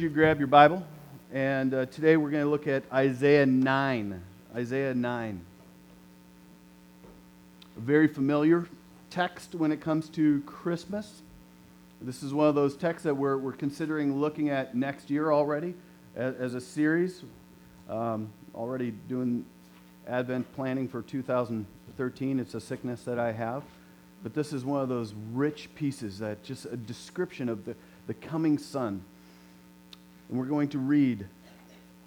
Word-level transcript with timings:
you 0.00 0.08
grab 0.08 0.38
your 0.38 0.46
Bible. 0.46 0.86
And 1.32 1.74
uh, 1.74 1.86
today 1.86 2.16
we're 2.16 2.30
going 2.30 2.44
to 2.44 2.50
look 2.50 2.68
at 2.68 2.84
Isaiah 2.92 3.44
9. 3.44 4.22
Isaiah 4.54 4.94
9. 4.94 5.40
A 7.76 7.80
very 7.80 8.06
familiar 8.06 8.68
text 9.10 9.56
when 9.56 9.72
it 9.72 9.80
comes 9.80 10.08
to 10.10 10.40
Christmas. 10.42 11.22
This 12.00 12.22
is 12.22 12.32
one 12.32 12.46
of 12.46 12.54
those 12.54 12.76
texts 12.76 13.02
that 13.04 13.14
we're, 13.16 13.38
we're 13.38 13.52
considering 13.52 14.20
looking 14.20 14.50
at 14.50 14.76
next 14.76 15.10
year 15.10 15.32
already 15.32 15.74
as, 16.14 16.36
as 16.36 16.54
a 16.54 16.60
series. 16.60 17.22
Um, 17.88 18.30
already 18.54 18.92
doing 18.92 19.44
Advent 20.06 20.52
planning 20.54 20.86
for 20.86 21.02
2013. 21.02 22.38
It's 22.38 22.54
a 22.54 22.60
sickness 22.60 23.02
that 23.02 23.18
I 23.18 23.32
have. 23.32 23.64
But 24.22 24.32
this 24.32 24.52
is 24.52 24.64
one 24.64 24.80
of 24.80 24.88
those 24.88 25.12
rich 25.32 25.70
pieces 25.74 26.20
that 26.20 26.44
just 26.44 26.66
a 26.66 26.76
description 26.76 27.48
of 27.48 27.64
the, 27.64 27.74
the 28.06 28.14
coming 28.14 28.58
Son. 28.58 29.02
And 30.28 30.38
we're 30.38 30.46
going 30.46 30.68
to 30.70 30.78
read 30.78 31.26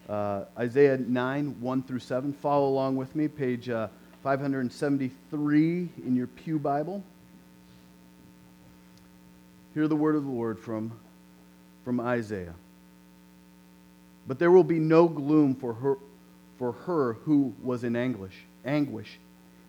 uh, 0.08 0.46
Isaiah 0.58 0.98
9, 0.98 1.60
1 1.60 1.84
through 1.84 2.00
7. 2.00 2.34
Follow 2.34 2.68
along 2.68 2.96
with 2.96 3.16
me, 3.16 3.28
page 3.28 3.70
uh, 3.70 3.88
573 4.24 5.90
in 6.06 6.16
your 6.16 6.28
Pew 6.28 6.60
Bible. 6.60 7.04
Hear 9.74 9.88
the 9.88 9.96
word 9.96 10.16
of 10.16 10.24
the 10.24 10.30
Lord 10.30 10.60
from, 10.60 10.92
from 11.84 12.00
Isaiah. 12.00 12.54
But 14.28 14.38
there 14.38 14.52
will 14.52 14.64
be 14.64 14.80
no 14.80 15.08
gloom 15.08 15.56
for 15.56 15.74
her, 15.74 15.98
for 16.60 16.74
her 16.74 17.14
who 17.14 17.56
was 17.64 17.84
in 17.84 17.96
anguish, 17.96 18.36
anguish. 18.66 19.18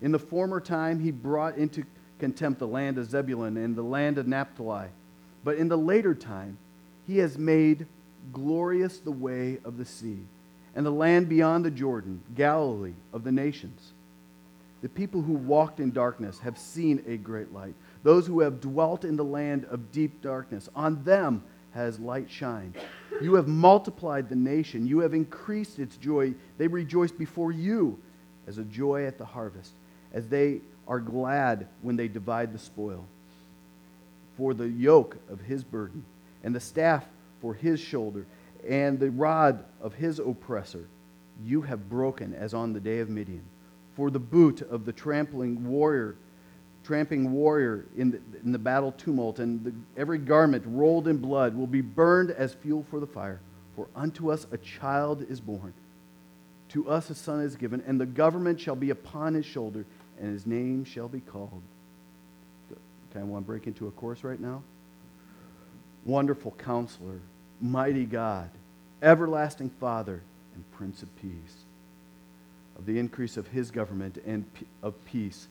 In 0.01 0.11
the 0.11 0.19
former 0.19 0.59
time, 0.59 0.99
he 0.99 1.09
brought 1.09 1.57
into 1.57 1.83
contempt 2.19 2.59
the 2.59 2.67
land 2.67 2.99
of 2.99 3.09
Zebulun 3.09 3.57
and 3.57 3.75
the 3.75 3.81
land 3.81 4.19
of 4.19 4.27
Naphtali. 4.27 4.89
But 5.43 5.57
in 5.57 5.69
the 5.69 5.77
later 5.77 6.13
time, 6.13 6.57
he 7.07 7.17
has 7.17 7.37
made 7.37 7.87
glorious 8.31 8.99
the 8.99 9.11
way 9.11 9.59
of 9.65 9.77
the 9.77 9.85
sea, 9.85 10.19
and 10.75 10.85
the 10.85 10.91
land 10.91 11.29
beyond 11.29 11.65
the 11.65 11.71
Jordan, 11.71 12.21
Galilee 12.35 12.93
of 13.11 13.23
the 13.23 13.31
nations. 13.31 13.93
The 14.81 14.89
people 14.89 15.21
who 15.21 15.33
walked 15.33 15.79
in 15.79 15.91
darkness 15.91 16.39
have 16.39 16.57
seen 16.57 17.03
a 17.07 17.17
great 17.17 17.53
light. 17.53 17.73
Those 18.03 18.27
who 18.27 18.41
have 18.41 18.59
dwelt 18.59 19.05
in 19.05 19.15
the 19.15 19.23
land 19.23 19.65
of 19.65 19.91
deep 19.91 20.21
darkness, 20.21 20.69
on 20.75 21.03
them 21.03 21.43
has 21.73 21.99
light 21.99 22.29
shined. 22.29 22.75
You 23.21 23.35
have 23.35 23.47
multiplied 23.47 24.29
the 24.29 24.35
nation, 24.35 24.85
you 24.85 24.99
have 24.99 25.13
increased 25.13 25.79
its 25.79 25.97
joy. 25.97 26.33
They 26.57 26.67
rejoice 26.67 27.11
before 27.11 27.51
you 27.51 27.99
as 28.47 28.57
a 28.57 28.63
joy 28.63 29.05
at 29.05 29.17
the 29.17 29.25
harvest, 29.25 29.71
as 30.13 30.27
they 30.27 30.61
are 30.87 30.99
glad 30.99 31.67
when 31.81 31.95
they 31.95 32.07
divide 32.07 32.53
the 32.53 32.59
spoil. 32.59 33.05
For 34.37 34.53
the 34.53 34.67
yoke 34.67 35.17
of 35.29 35.39
his 35.39 35.63
burden, 35.63 36.03
and 36.43 36.53
the 36.53 36.59
staff 36.59 37.05
for 37.43 37.53
his 37.53 37.77
shoulder, 37.77 38.25
and 38.67 38.97
the 38.97 39.11
rod 39.11 39.65
of 39.81 39.93
his 39.93 40.17
oppressor, 40.17 40.87
you 41.43 41.61
have 41.61 41.89
broken 41.89 42.33
as 42.33 42.53
on 42.53 42.71
the 42.71 42.79
day 42.79 42.99
of 42.99 43.09
Midian. 43.09 43.43
For 43.97 44.09
the 44.09 44.17
boot 44.17 44.61
of 44.61 44.85
the 44.85 44.93
trampling 44.93 45.67
warrior, 45.67 46.15
tramping 46.85 47.33
warrior 47.33 47.83
in 47.97 48.11
the, 48.11 48.21
in 48.45 48.53
the 48.53 48.57
battle 48.57 48.93
tumult, 48.93 49.39
and 49.39 49.61
the, 49.61 49.73
every 49.99 50.19
garment 50.19 50.63
rolled 50.65 51.09
in 51.09 51.17
blood 51.17 51.53
will 51.53 51.67
be 51.67 51.81
burned 51.81 52.31
as 52.31 52.53
fuel 52.53 52.85
for 52.89 53.01
the 53.01 53.07
fire. 53.07 53.41
For 53.75 53.89
unto 53.93 54.31
us 54.31 54.47
a 54.53 54.57
child 54.57 55.25
is 55.29 55.41
born, 55.41 55.73
to 56.69 56.89
us 56.89 57.09
a 57.09 57.15
son 57.15 57.41
is 57.41 57.57
given, 57.57 57.83
and 57.85 57.99
the 57.99 58.05
government 58.05 58.57
shall 58.57 58.77
be 58.77 58.89
upon 58.91 59.33
his 59.33 59.45
shoulder, 59.45 59.85
and 60.17 60.31
his 60.31 60.47
name 60.47 60.85
shall 60.85 61.09
be 61.09 61.19
called. 61.19 61.61
Okay, 63.11 63.19
I 63.19 63.23
want 63.23 63.43
to 63.43 63.47
break 63.47 63.67
into 63.67 63.87
a 63.87 63.91
course 63.91 64.23
right 64.23 64.39
now. 64.39 64.63
Wonderful 66.05 66.51
counselor, 66.57 67.19
mighty 67.63 68.05
God, 68.05 68.49
everlasting 69.01 69.69
Father, 69.79 70.21
and 70.53 70.71
Prince 70.73 71.01
of 71.01 71.15
Peace. 71.21 71.63
Of 72.77 72.85
the 72.85 72.99
increase 72.99 73.37
of 73.37 73.47
his 73.47 73.71
government 73.71 74.21
and 74.25 74.45
of 74.81 74.93
peace, 75.05 75.47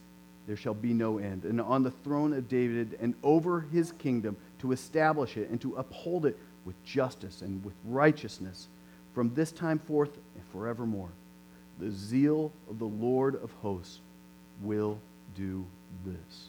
there 0.47 0.57
shall 0.57 0.75
be 0.75 0.93
no 0.93 1.19
end. 1.19 1.45
And 1.45 1.61
on 1.61 1.83
the 1.83 1.91
throne 1.91 2.35
of 2.35 2.49
David 2.49 2.99
and 3.01 3.15
over 3.23 3.63
his 3.73 3.93
kingdom, 3.93 4.37
to 4.59 4.73
establish 4.73 5.37
it 5.37 5.49
and 5.49 5.61
to 5.61 5.75
uphold 5.77 6.27
it 6.27 6.39
with 6.65 6.85
justice 6.85 7.43
and 7.43 7.65
with 7.65 7.75
righteousness 7.85 8.69
from 9.15 9.35
this 9.35 9.51
time 9.51 9.79
forth 9.79 10.17
and 10.35 10.45
forevermore. 10.53 11.11
The 11.79 11.91
zeal 11.91 12.53
of 12.69 12.79
the 12.79 12.85
Lord 12.85 13.43
of 13.43 13.51
hosts 13.63 14.01
will 14.63 14.99
do 15.35 15.65
this. 16.05 16.49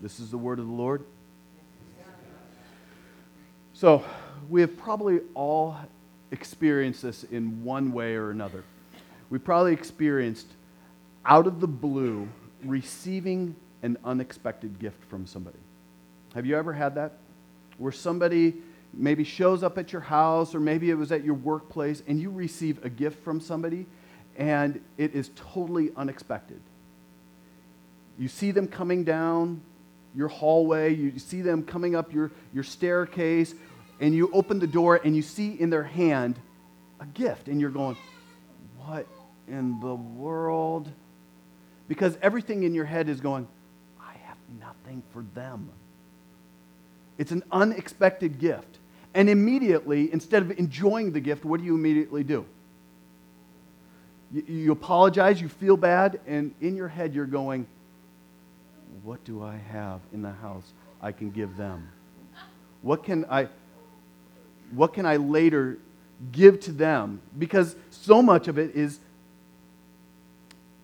This 0.00 0.20
is 0.20 0.30
the 0.30 0.38
word 0.38 0.58
of 0.58 0.66
the 0.66 0.72
Lord. 0.72 1.04
So, 3.80 4.04
we 4.50 4.60
have 4.60 4.76
probably 4.76 5.20
all 5.32 5.74
experienced 6.32 7.00
this 7.00 7.24
in 7.24 7.64
one 7.64 7.92
way 7.92 8.14
or 8.14 8.30
another. 8.30 8.62
We 9.30 9.38
probably 9.38 9.72
experienced 9.72 10.48
out 11.24 11.46
of 11.46 11.60
the 11.60 11.66
blue 11.66 12.28
receiving 12.62 13.56
an 13.82 13.96
unexpected 14.04 14.78
gift 14.78 15.02
from 15.04 15.26
somebody. 15.26 15.56
Have 16.34 16.44
you 16.44 16.58
ever 16.58 16.74
had 16.74 16.94
that? 16.96 17.14
Where 17.78 17.90
somebody 17.90 18.56
maybe 18.92 19.24
shows 19.24 19.62
up 19.62 19.78
at 19.78 19.94
your 19.94 20.02
house 20.02 20.54
or 20.54 20.60
maybe 20.60 20.90
it 20.90 20.96
was 20.96 21.10
at 21.10 21.24
your 21.24 21.36
workplace 21.36 22.02
and 22.06 22.20
you 22.20 22.30
receive 22.30 22.84
a 22.84 22.90
gift 22.90 23.24
from 23.24 23.40
somebody 23.40 23.86
and 24.36 24.78
it 24.98 25.14
is 25.14 25.30
totally 25.36 25.90
unexpected. 25.96 26.60
You 28.18 28.28
see 28.28 28.50
them 28.50 28.68
coming 28.68 29.04
down 29.04 29.62
your 30.14 30.28
hallway, 30.28 30.94
you 30.94 31.18
see 31.18 31.40
them 31.40 31.62
coming 31.62 31.94
up 31.94 32.12
your, 32.12 32.30
your 32.52 32.64
staircase, 32.64 33.54
and 34.00 34.14
you 34.14 34.30
open 34.32 34.58
the 34.58 34.66
door 34.66 35.00
and 35.02 35.14
you 35.14 35.22
see 35.22 35.52
in 35.52 35.70
their 35.70 35.84
hand 35.84 36.38
a 36.98 37.06
gift, 37.06 37.48
and 37.48 37.60
you're 37.60 37.70
going, 37.70 37.96
What 38.78 39.06
in 39.46 39.78
the 39.80 39.94
world? 39.94 40.90
Because 41.88 42.16
everything 42.22 42.62
in 42.62 42.74
your 42.74 42.84
head 42.84 43.08
is 43.08 43.20
going, 43.20 43.48
I 44.00 44.12
have 44.26 44.36
nothing 44.60 45.02
for 45.12 45.24
them. 45.34 45.70
It's 47.18 47.32
an 47.32 47.42
unexpected 47.50 48.38
gift. 48.38 48.78
And 49.12 49.28
immediately, 49.28 50.12
instead 50.12 50.42
of 50.42 50.56
enjoying 50.58 51.12
the 51.12 51.20
gift, 51.20 51.44
what 51.44 51.58
do 51.58 51.66
you 51.66 51.74
immediately 51.74 52.22
do? 52.22 52.46
You, 54.32 54.44
you 54.46 54.72
apologize, 54.72 55.40
you 55.40 55.48
feel 55.48 55.76
bad, 55.76 56.20
and 56.26 56.54
in 56.60 56.76
your 56.76 56.88
head 56.88 57.14
you're 57.14 57.26
going, 57.26 57.66
What 59.02 59.24
do 59.24 59.42
I 59.42 59.56
have 59.56 60.00
in 60.12 60.22
the 60.22 60.30
house 60.30 60.72
I 61.02 61.12
can 61.12 61.30
give 61.30 61.56
them? 61.56 61.88
What 62.82 63.04
can 63.04 63.24
I, 63.28 63.48
what 64.72 64.92
can 64.92 65.06
I 65.06 65.16
later 65.16 65.78
give 66.32 66.60
to 66.60 66.72
them? 66.72 67.20
Because 67.38 67.76
so 67.90 68.22
much 68.22 68.48
of 68.48 68.58
it 68.58 68.74
is 68.74 68.98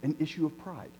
an 0.02 0.16
issue 0.20 0.46
of 0.46 0.56
pride. 0.58 0.90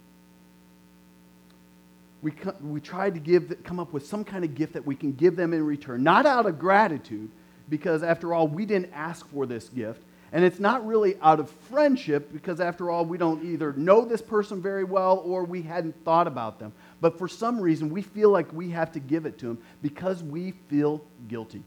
We, 2.22 2.32
we 2.62 2.80
try 2.80 3.10
to 3.10 3.19
give, 3.19 3.62
come 3.62 3.78
up 3.78 3.92
with 3.92 4.06
some 4.06 4.25
kind 4.25 4.44
of 4.44 4.54
gift 4.54 4.72
that 4.72 4.84
we 4.84 4.96
can 4.96 5.12
give 5.12 5.36
them 5.36 5.52
in 5.52 5.64
return, 5.64 6.02
not 6.02 6.26
out 6.26 6.46
of 6.46 6.58
gratitude, 6.58 7.30
because 7.69 8.02
after 8.02 8.34
all, 8.34 8.48
we 8.48 8.66
didn't 8.66 8.92
ask 8.92 9.28
for 9.28 9.46
this 9.46 9.69
gift. 9.69 10.02
And 10.32 10.44
it's 10.44 10.58
not 10.58 10.84
really 10.84 11.16
out 11.22 11.38
of 11.38 11.50
friendship, 11.50 12.32
because 12.32 12.60
after 12.60 12.91
all, 12.91 13.04
we 13.04 13.16
don't 13.16 13.44
either 13.44 13.72
know 13.75 14.04
this 14.04 14.20
person 14.20 14.60
very 14.60 14.82
well 14.82 15.22
or 15.25 15.44
we 15.44 15.62
hadn't 15.62 16.04
thought 16.04 16.26
about 16.26 16.58
them. 16.58 16.72
But 17.00 17.16
for 17.16 17.28
some 17.28 17.60
reason, 17.60 17.91
we 17.91 18.02
feel 18.02 18.30
like 18.30 18.52
we 18.52 18.70
have 18.70 18.92
to 18.92 19.00
give 19.00 19.25
it 19.25 19.38
to 19.38 19.46
them 19.46 19.58
because 19.82 20.22
we 20.22 20.52
feel 20.69 21.04
guilty. 21.28 21.62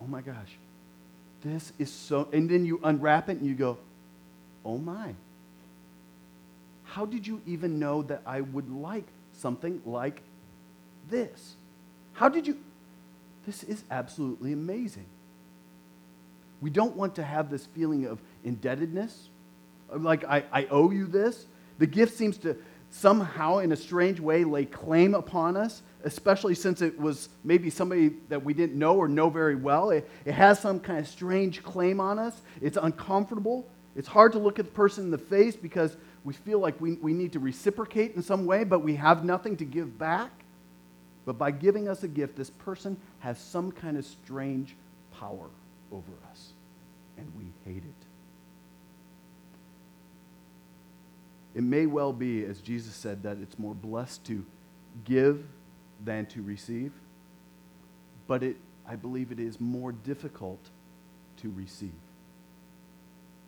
Oh 0.00 0.06
my 0.06 0.20
gosh, 0.20 0.56
this 1.42 1.72
is 1.78 1.90
so. 1.90 2.28
And 2.32 2.48
then 2.48 2.64
you 2.64 2.80
unwrap 2.82 3.28
it 3.28 3.38
and 3.38 3.46
you 3.46 3.54
go, 3.54 3.78
oh 4.64 4.78
my. 4.78 5.14
How 6.84 7.04
did 7.04 7.26
you 7.26 7.42
even 7.46 7.78
know 7.78 8.02
that 8.02 8.22
I 8.24 8.40
would 8.40 8.70
like 8.70 9.06
something 9.34 9.82
like 9.84 10.22
this? 11.10 11.54
How 12.14 12.28
did 12.28 12.46
you? 12.46 12.58
This 13.46 13.62
is 13.62 13.84
absolutely 13.90 14.52
amazing. 14.52 15.06
We 16.60 16.70
don't 16.70 16.96
want 16.96 17.14
to 17.16 17.22
have 17.22 17.50
this 17.50 17.66
feeling 17.66 18.06
of 18.06 18.18
indebtedness, 18.44 19.28
like 19.94 20.24
I, 20.24 20.44
I 20.52 20.66
owe 20.66 20.90
you 20.90 21.06
this. 21.06 21.46
The 21.78 21.86
gift 21.86 22.16
seems 22.16 22.36
to 22.38 22.56
somehow, 22.98 23.58
in 23.58 23.72
a 23.72 23.76
strange 23.76 24.20
way, 24.20 24.44
lay 24.44 24.64
claim 24.64 25.14
upon 25.14 25.56
us, 25.56 25.82
especially 26.04 26.54
since 26.54 26.82
it 26.82 26.98
was 26.98 27.28
maybe 27.44 27.70
somebody 27.70 28.10
that 28.28 28.44
we 28.44 28.54
didn't 28.54 28.78
know 28.78 28.96
or 28.96 29.08
know 29.08 29.30
very 29.30 29.56
well. 29.56 29.90
It, 29.90 30.08
it 30.24 30.32
has 30.32 30.60
some 30.60 30.80
kind 30.80 30.98
of 30.98 31.08
strange 31.08 31.62
claim 31.62 32.00
on 32.00 32.18
us. 32.18 32.40
It's 32.60 32.76
uncomfortable. 32.76 33.66
It's 33.96 34.08
hard 34.08 34.32
to 34.32 34.38
look 34.38 34.58
at 34.58 34.64
the 34.66 34.72
person 34.72 35.04
in 35.04 35.10
the 35.10 35.18
face 35.18 35.56
because 35.56 35.96
we 36.24 36.34
feel 36.34 36.58
like 36.58 36.80
we, 36.80 36.94
we 36.94 37.12
need 37.12 37.32
to 37.32 37.38
reciprocate 37.38 38.14
in 38.14 38.22
some 38.22 38.46
way, 38.46 38.64
but 38.64 38.80
we 38.80 38.96
have 38.96 39.24
nothing 39.24 39.56
to 39.58 39.64
give 39.64 39.98
back. 39.98 40.30
But 41.24 41.38
by 41.38 41.50
giving 41.50 41.88
us 41.88 42.02
a 42.02 42.08
gift, 42.08 42.36
this 42.36 42.50
person 42.50 42.96
has 43.20 43.38
some 43.38 43.70
kind 43.72 43.96
of 43.96 44.04
strange 44.04 44.76
power 45.18 45.48
over 45.92 46.12
us, 46.30 46.52
and 47.16 47.30
we 47.36 47.44
hate 47.70 47.82
it. 47.84 47.97
It 51.58 51.64
may 51.64 51.86
well 51.86 52.12
be, 52.12 52.44
as 52.44 52.60
Jesus 52.60 52.94
said, 52.94 53.24
that 53.24 53.38
it's 53.42 53.58
more 53.58 53.74
blessed 53.74 54.24
to 54.26 54.46
give 55.04 55.44
than 56.04 56.24
to 56.26 56.40
receive, 56.40 56.92
but 58.28 58.44
it, 58.44 58.58
I 58.86 58.94
believe 58.94 59.32
it 59.32 59.40
is 59.40 59.60
more 59.60 59.90
difficult 59.90 60.60
to 61.38 61.50
receive, 61.50 61.90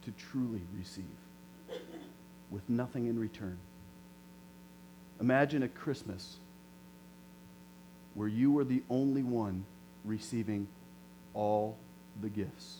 to 0.02 0.10
truly 0.10 0.62
receive, 0.76 1.04
with 2.50 2.68
nothing 2.68 3.06
in 3.06 3.16
return. 3.16 3.56
Imagine 5.20 5.62
a 5.62 5.68
Christmas 5.68 6.38
where 8.14 8.26
you 8.26 8.50
were 8.50 8.64
the 8.64 8.82
only 8.90 9.22
one 9.22 9.64
receiving 10.04 10.66
all 11.32 11.76
the 12.20 12.28
gifts. 12.28 12.78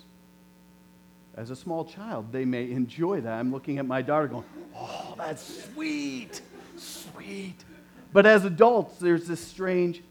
As 1.36 1.50
a 1.50 1.56
small 1.56 1.84
child, 1.84 2.32
they 2.32 2.44
may 2.44 2.70
enjoy 2.70 3.20
that. 3.20 3.32
I'm 3.32 3.52
looking 3.52 3.78
at 3.78 3.86
my 3.86 4.02
daughter 4.02 4.26
going, 4.26 4.44
Oh, 4.74 5.14
that's 5.16 5.64
sweet, 5.72 6.40
sweet. 6.76 7.64
But 8.12 8.26
as 8.26 8.44
adults, 8.44 8.98
there's 8.98 9.26
this 9.26 9.40
strange, 9.40 10.02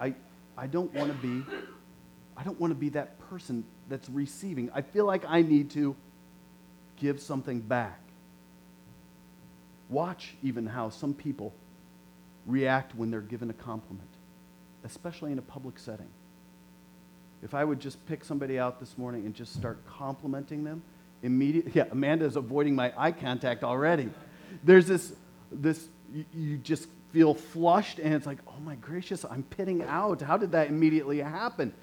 I, 0.00 0.14
I 0.56 0.66
don't 0.66 0.92
want 0.94 1.10
to 1.10 1.26
be, 1.26 1.44
I 2.36 2.42
don't 2.42 2.58
want 2.58 2.70
to 2.70 2.78
be 2.78 2.88
that 2.90 3.18
person 3.28 3.64
that's 3.88 4.08
receiving. 4.08 4.70
I 4.74 4.80
feel 4.82 5.04
like 5.04 5.24
I 5.28 5.42
need 5.42 5.70
to 5.72 5.94
give 6.96 7.20
something 7.20 7.60
back. 7.60 8.00
Watch 9.90 10.34
even 10.42 10.66
how 10.66 10.88
some 10.88 11.12
people 11.12 11.52
react 12.46 12.94
when 12.94 13.10
they're 13.10 13.20
given 13.20 13.50
a 13.50 13.54
compliment, 13.54 14.08
especially 14.84 15.32
in 15.32 15.38
a 15.38 15.42
public 15.42 15.78
setting. 15.78 16.08
If 17.44 17.52
I 17.52 17.62
would 17.62 17.78
just 17.78 18.04
pick 18.06 18.24
somebody 18.24 18.58
out 18.58 18.80
this 18.80 18.96
morning 18.96 19.26
and 19.26 19.34
just 19.34 19.52
start 19.52 19.78
complimenting 19.86 20.64
them, 20.64 20.82
immediately, 21.22 21.72
yeah, 21.74 21.84
Amanda's 21.92 22.36
avoiding 22.36 22.74
my 22.74 22.92
eye 22.96 23.12
contact 23.12 23.62
already. 23.62 24.08
There's 24.64 24.86
this, 24.86 25.12
this, 25.52 25.88
you, 26.12 26.24
you 26.32 26.56
just 26.56 26.88
feel 27.12 27.34
flushed 27.34 27.98
and 27.98 28.14
it's 28.14 28.26
like, 28.26 28.38
oh 28.48 28.58
my 28.64 28.76
gracious, 28.76 29.26
I'm 29.30 29.42
pitting 29.42 29.82
out. 29.82 30.22
How 30.22 30.38
did 30.38 30.52
that 30.52 30.68
immediately 30.68 31.18
happen? 31.18 31.74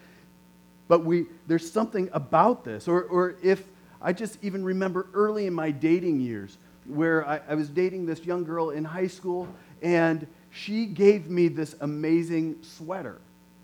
But 0.87 1.05
we, 1.05 1.27
there's 1.45 1.71
something 1.71 2.09
about 2.11 2.65
this. 2.65 2.87
Or, 2.87 3.03
or 3.03 3.35
if 3.43 3.63
I 4.01 4.13
just 4.13 4.43
even 4.43 4.65
remember 4.65 5.07
early 5.13 5.45
in 5.45 5.53
my 5.53 5.69
dating 5.69 6.21
years 6.21 6.57
where 6.85 7.25
I, 7.27 7.39
I 7.47 7.53
was 7.53 7.69
dating 7.69 8.07
this 8.07 8.25
young 8.25 8.43
girl 8.43 8.71
in 8.71 8.83
high 8.83 9.07
school 9.07 9.47
and 9.83 10.25
she 10.49 10.87
gave 10.87 11.29
me 11.29 11.49
this 11.49 11.75
amazing 11.81 12.57
sweater. 12.63 13.21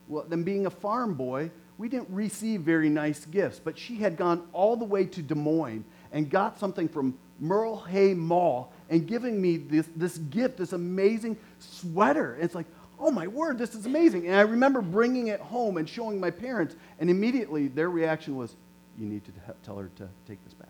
Well, 0.08 0.26
then 0.30 0.44
being 0.44 0.68
a 0.68 0.70
farm 0.70 1.16
boy, 1.16 1.52
we 1.78 1.90
didn't 1.90 2.10
receive 2.10 2.62
very 2.62 2.90
nice 2.90 3.26
gifts, 3.26 3.60
but 3.60 3.78
she 3.78 3.98
had 3.98 4.18
gone 4.18 4.48
all 4.52 4.76
the 4.76 4.86
way 4.86 5.06
to 5.06 5.22
Des 5.22 5.36
Moines 5.36 5.86
and 6.12 6.30
got 6.30 6.60
something 6.60 6.88
from 6.88 7.18
Merle 7.40 7.78
Hay 7.90 8.14
Mall 8.14 8.74
and 8.90 9.08
giving 9.08 9.40
me 9.40 9.58
this, 9.58 9.88
this 9.96 10.18
gift, 10.18 10.58
this 10.58 10.74
amazing 10.74 11.38
sweater. 11.60 12.34
And 12.34 12.44
it's 12.44 12.56
like, 12.56 12.66
oh 13.00 13.12
my 13.12 13.28
word, 13.28 13.60
this 13.60 13.76
is 13.76 13.86
amazing. 13.86 14.26
And 14.26 14.36
I 14.36 14.42
remember 14.42 14.82
bringing 14.82 15.28
it 15.28 15.40
home 15.40 15.78
and 15.78 15.88
showing 15.88 16.20
my 16.20 16.32
parents, 16.32 16.76
and 17.00 17.10
immediately 17.10 17.68
their 17.68 17.92
reaction 17.92 18.36
was, 18.36 18.56
you 18.98 19.06
need 19.06 19.24
to 19.26 19.32
tell 19.64 19.78
her 19.78 19.92
to 19.98 20.10
take 20.28 20.44
this 20.44 20.56
back. 20.56 20.70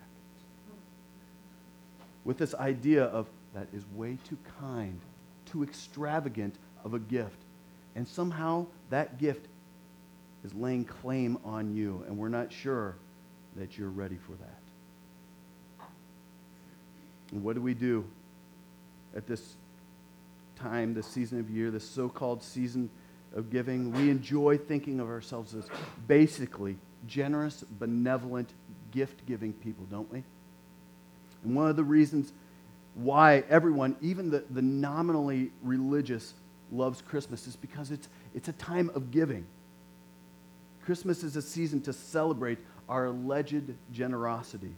With 2.25 2.37
this 2.37 2.53
idea 2.55 3.05
of, 3.05 3.27
that 3.53 3.67
is 3.73 3.85
way 3.95 4.17
too 4.27 4.37
kind, 4.59 4.99
too 5.45 5.63
extravagant 5.63 6.55
of 6.83 6.93
a 6.93 6.99
gift. 6.99 7.37
And 7.95 8.05
somehow 8.05 8.65
that 8.89 9.17
gift 9.17 9.47
is 10.47 10.53
laying 10.53 10.85
claim 10.85 11.37
on 11.43 11.75
you, 11.75 12.03
and 12.07 12.17
we're 12.17 12.29
not 12.29 12.51
sure 12.51 12.95
that 13.57 13.77
you're 13.77 13.89
ready 13.89 14.15
for 14.15 14.31
that. 14.33 15.87
And 17.31 17.43
what 17.43 17.55
do 17.55 17.61
we 17.61 17.73
do 17.73 18.05
at 19.13 19.27
this 19.27 19.55
time, 20.55 20.93
this 20.93 21.05
season 21.05 21.39
of 21.39 21.49
year, 21.49 21.69
this 21.69 21.87
so 21.87 22.07
called 22.07 22.41
season 22.41 22.89
of 23.35 23.49
giving? 23.49 23.91
We 23.91 24.09
enjoy 24.09 24.57
thinking 24.57 25.01
of 25.01 25.09
ourselves 25.09 25.53
as 25.53 25.67
basically 26.07 26.77
generous, 27.07 27.65
benevolent, 27.69 28.49
gift 28.91 29.25
giving 29.25 29.51
people, 29.51 29.85
don't 29.91 30.11
we? 30.11 30.23
And 31.43 31.55
one 31.55 31.69
of 31.69 31.75
the 31.75 31.83
reasons 31.83 32.31
why 32.95 33.43
everyone, 33.49 33.97
even 34.01 34.29
the, 34.31 34.45
the 34.49 34.61
nominally 34.61 35.51
religious, 35.61 36.33
loves 36.71 37.01
Christmas 37.01 37.47
is 37.47 37.55
because 37.57 37.91
it's, 37.91 38.07
it's 38.33 38.47
a 38.47 38.53
time 38.53 38.89
of 38.95 39.11
giving. 39.11 39.45
Christmas 40.87 41.21
is 41.21 41.35
a 41.35 41.41
season 41.41 41.81
to 41.81 41.91
celebrate 41.91 42.59
our 42.87 43.07
alleged 43.07 43.73
generosity. 43.91 44.73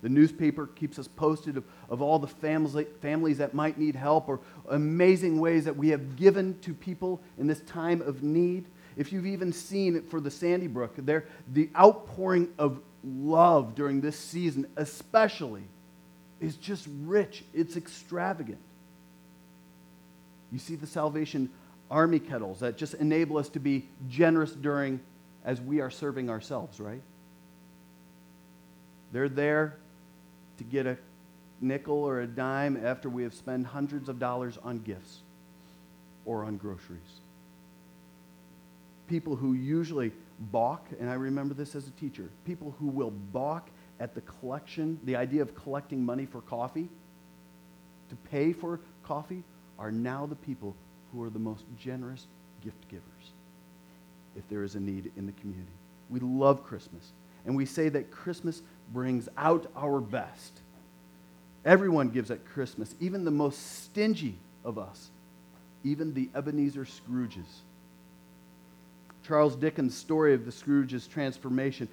The 0.00 0.08
newspaper 0.08 0.66
keeps 0.66 0.98
us 0.98 1.08
posted 1.08 1.58
of, 1.58 1.64
of 1.90 2.00
all 2.00 2.18
the 2.18 2.26
families, 2.26 2.86
families 3.02 3.36
that 3.36 3.52
might 3.52 3.76
need 3.76 3.96
help 3.96 4.30
or 4.30 4.40
amazing 4.70 5.38
ways 5.38 5.66
that 5.66 5.76
we 5.76 5.90
have 5.90 6.16
given 6.16 6.58
to 6.60 6.72
people 6.72 7.20
in 7.36 7.46
this 7.46 7.60
time 7.60 8.00
of 8.00 8.22
need. 8.22 8.64
If 8.96 9.12
you've 9.12 9.26
even 9.26 9.52
seen 9.52 9.94
it 9.94 10.10
for 10.10 10.20
the 10.20 10.30
Sandy 10.30 10.68
Hook, 10.68 10.94
there, 10.96 11.26
the 11.52 11.68
outpouring 11.76 12.48
of 12.58 12.80
love 13.04 13.74
during 13.74 14.00
this 14.00 14.18
season, 14.18 14.66
especially, 14.76 15.64
is 16.40 16.56
just 16.56 16.88
rich. 17.02 17.44
It's 17.52 17.76
extravagant. 17.76 18.62
You 20.50 20.58
see 20.58 20.76
the 20.76 20.86
Salvation 20.86 21.50
Army 21.90 22.20
kettles 22.20 22.60
that 22.60 22.78
just 22.78 22.94
enable 22.94 23.36
us 23.36 23.50
to 23.50 23.60
be 23.60 23.86
generous 24.08 24.52
during 24.52 24.98
as 25.46 25.60
we 25.60 25.80
are 25.80 25.90
serving 25.90 26.28
ourselves, 26.28 26.80
right? 26.80 27.00
They're 29.12 29.28
there 29.28 29.78
to 30.58 30.64
get 30.64 30.86
a 30.86 30.98
nickel 31.60 32.04
or 32.04 32.20
a 32.20 32.26
dime 32.26 32.78
after 32.84 33.08
we 33.08 33.22
have 33.22 33.32
spent 33.32 33.66
hundreds 33.66 34.08
of 34.08 34.18
dollars 34.18 34.58
on 34.62 34.80
gifts 34.80 35.20
or 36.24 36.44
on 36.44 36.56
groceries. 36.56 37.20
People 39.06 39.36
who 39.36 39.54
usually 39.54 40.12
balk, 40.50 40.84
and 40.98 41.08
I 41.08 41.14
remember 41.14 41.54
this 41.54 41.76
as 41.76 41.86
a 41.86 41.92
teacher, 41.92 42.28
people 42.44 42.74
who 42.80 42.88
will 42.88 43.12
balk 43.12 43.70
at 44.00 44.14
the 44.16 44.20
collection, 44.22 44.98
the 45.04 45.14
idea 45.14 45.42
of 45.42 45.54
collecting 45.54 46.04
money 46.04 46.26
for 46.26 46.40
coffee, 46.40 46.88
to 48.10 48.16
pay 48.30 48.52
for 48.52 48.80
coffee, 49.04 49.44
are 49.78 49.92
now 49.92 50.26
the 50.26 50.34
people 50.34 50.74
who 51.12 51.22
are 51.22 51.30
the 51.30 51.38
most 51.38 51.64
generous 51.78 52.26
gift 52.62 52.88
givers 52.88 53.15
if 54.36 54.48
there 54.48 54.62
is 54.62 54.74
a 54.74 54.80
need 54.80 55.12
in 55.16 55.26
the 55.26 55.32
community. 55.32 55.72
We 56.10 56.20
love 56.20 56.64
Christmas, 56.64 57.12
and 57.44 57.56
we 57.56 57.66
say 57.66 57.88
that 57.88 58.10
Christmas 58.10 58.62
brings 58.92 59.28
out 59.36 59.70
our 59.76 60.00
best. 60.00 60.60
Everyone 61.64 62.10
gives 62.10 62.30
at 62.30 62.44
Christmas, 62.44 62.94
even 63.00 63.24
the 63.24 63.30
most 63.30 63.82
stingy 63.82 64.36
of 64.64 64.78
us, 64.78 65.10
even 65.82 66.14
the 66.14 66.28
Ebenezer 66.34 66.84
Scrooges. 66.84 67.62
Charles 69.26 69.56
Dickens' 69.56 69.96
story 69.96 70.34
of 70.34 70.44
the 70.44 70.52
Scrooge's 70.52 71.08
transformation 71.08 71.88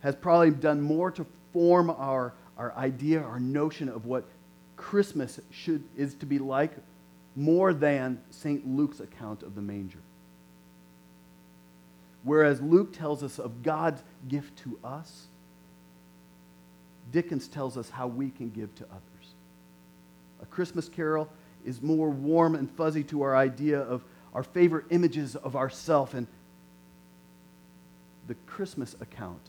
has 0.00 0.14
probably 0.14 0.52
done 0.52 0.80
more 0.80 1.10
to 1.10 1.26
form 1.52 1.90
our, 1.90 2.32
our 2.56 2.72
idea, 2.74 3.20
our 3.20 3.40
notion 3.40 3.88
of 3.88 4.06
what 4.06 4.24
Christmas 4.76 5.40
should, 5.50 5.82
is 5.96 6.14
to 6.14 6.26
be 6.26 6.38
like, 6.38 6.72
more 7.34 7.74
than 7.74 8.20
St. 8.30 8.66
Luke's 8.66 9.00
account 9.00 9.42
of 9.42 9.54
the 9.54 9.60
manger. 9.60 9.98
Whereas 12.26 12.60
Luke 12.60 12.92
tells 12.92 13.22
us 13.22 13.38
of 13.38 13.62
God's 13.62 14.02
gift 14.26 14.58
to 14.64 14.76
us, 14.82 15.28
Dickens 17.12 17.46
tells 17.46 17.76
us 17.76 17.88
how 17.88 18.08
we 18.08 18.30
can 18.30 18.50
give 18.50 18.74
to 18.74 18.84
others. 18.86 19.34
A 20.42 20.46
Christmas 20.46 20.88
carol 20.88 21.28
is 21.64 21.80
more 21.80 22.10
warm 22.10 22.56
and 22.56 22.68
fuzzy 22.68 23.04
to 23.04 23.22
our 23.22 23.36
idea 23.36 23.78
of 23.78 24.02
our 24.34 24.42
favorite 24.42 24.86
images 24.90 25.36
of 25.36 25.54
ourself 25.54 26.14
and 26.14 26.26
the 28.26 28.34
Christmas 28.48 28.96
account, 29.00 29.42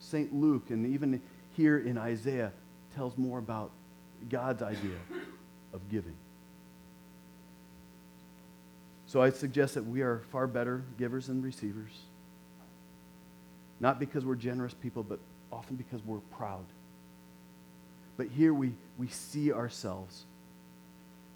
St. 0.00 0.34
Luke, 0.34 0.70
and 0.70 0.84
even 0.92 1.22
here 1.52 1.78
in 1.78 1.96
Isaiah, 1.96 2.50
tells 2.96 3.16
more 3.16 3.38
about 3.38 3.70
God's 4.28 4.62
idea 4.62 4.98
of 5.72 5.88
giving. 5.88 6.16
So 9.06 9.22
I 9.22 9.30
suggest 9.30 9.74
that 9.74 9.86
we 9.86 10.02
are 10.02 10.24
far 10.32 10.48
better 10.48 10.82
givers 10.98 11.28
than 11.28 11.40
receivers. 11.40 11.92
Not 13.80 13.98
because 13.98 14.24
we're 14.24 14.36
generous 14.36 14.74
people, 14.74 15.02
but 15.02 15.18
often 15.52 15.76
because 15.76 16.00
we're 16.04 16.18
proud. 16.18 16.64
But 18.16 18.28
here 18.28 18.54
we, 18.54 18.72
we 18.96 19.08
see 19.08 19.52
ourselves 19.52 20.24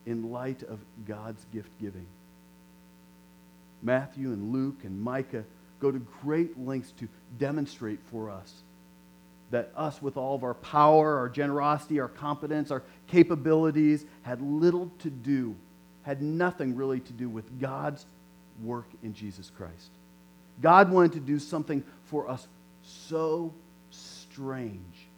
in 0.06 0.30
light 0.30 0.62
of 0.62 0.78
God's 1.06 1.44
gift 1.52 1.70
giving. 1.80 2.06
Matthew 3.82 4.32
and 4.32 4.52
Luke 4.52 4.80
and 4.84 5.00
Micah 5.00 5.44
go 5.80 5.90
to 5.90 5.98
great 6.22 6.58
lengths 6.58 6.92
to 6.92 7.08
demonstrate 7.38 8.00
for 8.10 8.30
us 8.30 8.52
that 9.50 9.72
us, 9.76 10.00
with 10.00 10.16
all 10.16 10.36
of 10.36 10.44
our 10.44 10.54
power, 10.54 11.18
our 11.18 11.28
generosity, 11.28 11.98
our 11.98 12.08
competence, 12.08 12.70
our 12.70 12.82
capabilities, 13.08 14.04
had 14.22 14.40
little 14.40 14.90
to 15.00 15.10
do, 15.10 15.56
had 16.02 16.22
nothing 16.22 16.76
really 16.76 17.00
to 17.00 17.12
do 17.12 17.28
with 17.28 17.60
God's 17.60 18.06
work 18.62 18.86
in 19.02 19.12
Jesus 19.12 19.50
Christ. 19.56 19.90
God 20.60 20.90
wanted 20.90 21.12
to 21.12 21.20
do 21.20 21.38
something 21.38 21.82
for 22.04 22.28
us 22.28 22.46
so 22.82 23.52
strange, 23.90 25.08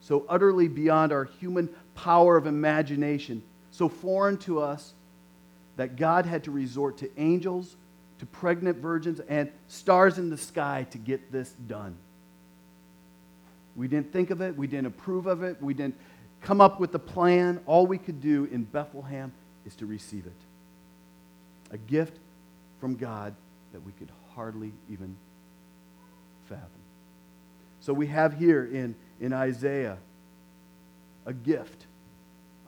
so 0.00 0.24
utterly 0.28 0.68
beyond 0.68 1.12
our 1.12 1.24
human 1.24 1.68
power 1.94 2.36
of 2.36 2.46
imagination, 2.46 3.42
so 3.70 3.88
foreign 3.88 4.36
to 4.38 4.60
us 4.60 4.94
that 5.76 5.96
God 5.96 6.26
had 6.26 6.44
to 6.44 6.50
resort 6.50 6.98
to 6.98 7.10
angels, 7.20 7.76
to 8.18 8.26
pregnant 8.26 8.78
virgins, 8.78 9.20
and 9.28 9.50
stars 9.68 10.18
in 10.18 10.30
the 10.30 10.36
sky 10.36 10.86
to 10.90 10.98
get 10.98 11.30
this 11.30 11.50
done. 11.66 11.96
We 13.76 13.86
didn't 13.86 14.12
think 14.12 14.30
of 14.30 14.40
it. 14.40 14.56
We 14.56 14.66
didn't 14.66 14.88
approve 14.88 15.26
of 15.26 15.44
it. 15.44 15.62
We 15.62 15.72
didn't 15.72 15.96
come 16.40 16.60
up 16.60 16.80
with 16.80 16.90
the 16.90 16.98
plan. 16.98 17.60
All 17.64 17.86
we 17.86 17.96
could 17.96 18.20
do 18.20 18.48
in 18.50 18.64
Bethlehem 18.64 19.32
is 19.64 19.76
to 19.76 19.86
receive 19.86 20.26
it. 20.26 20.32
A 21.70 21.78
gift 21.78 22.18
from 22.80 22.96
God 22.96 23.34
that 23.72 23.84
we 23.84 23.92
could 23.92 24.08
hardly 24.38 24.72
even 24.88 25.16
fathom. 26.48 26.68
So 27.80 27.92
we 27.92 28.06
have 28.06 28.38
here 28.38 28.64
in, 28.64 28.94
in 29.20 29.32
Isaiah 29.32 29.98
a 31.26 31.32
gift, 31.32 31.86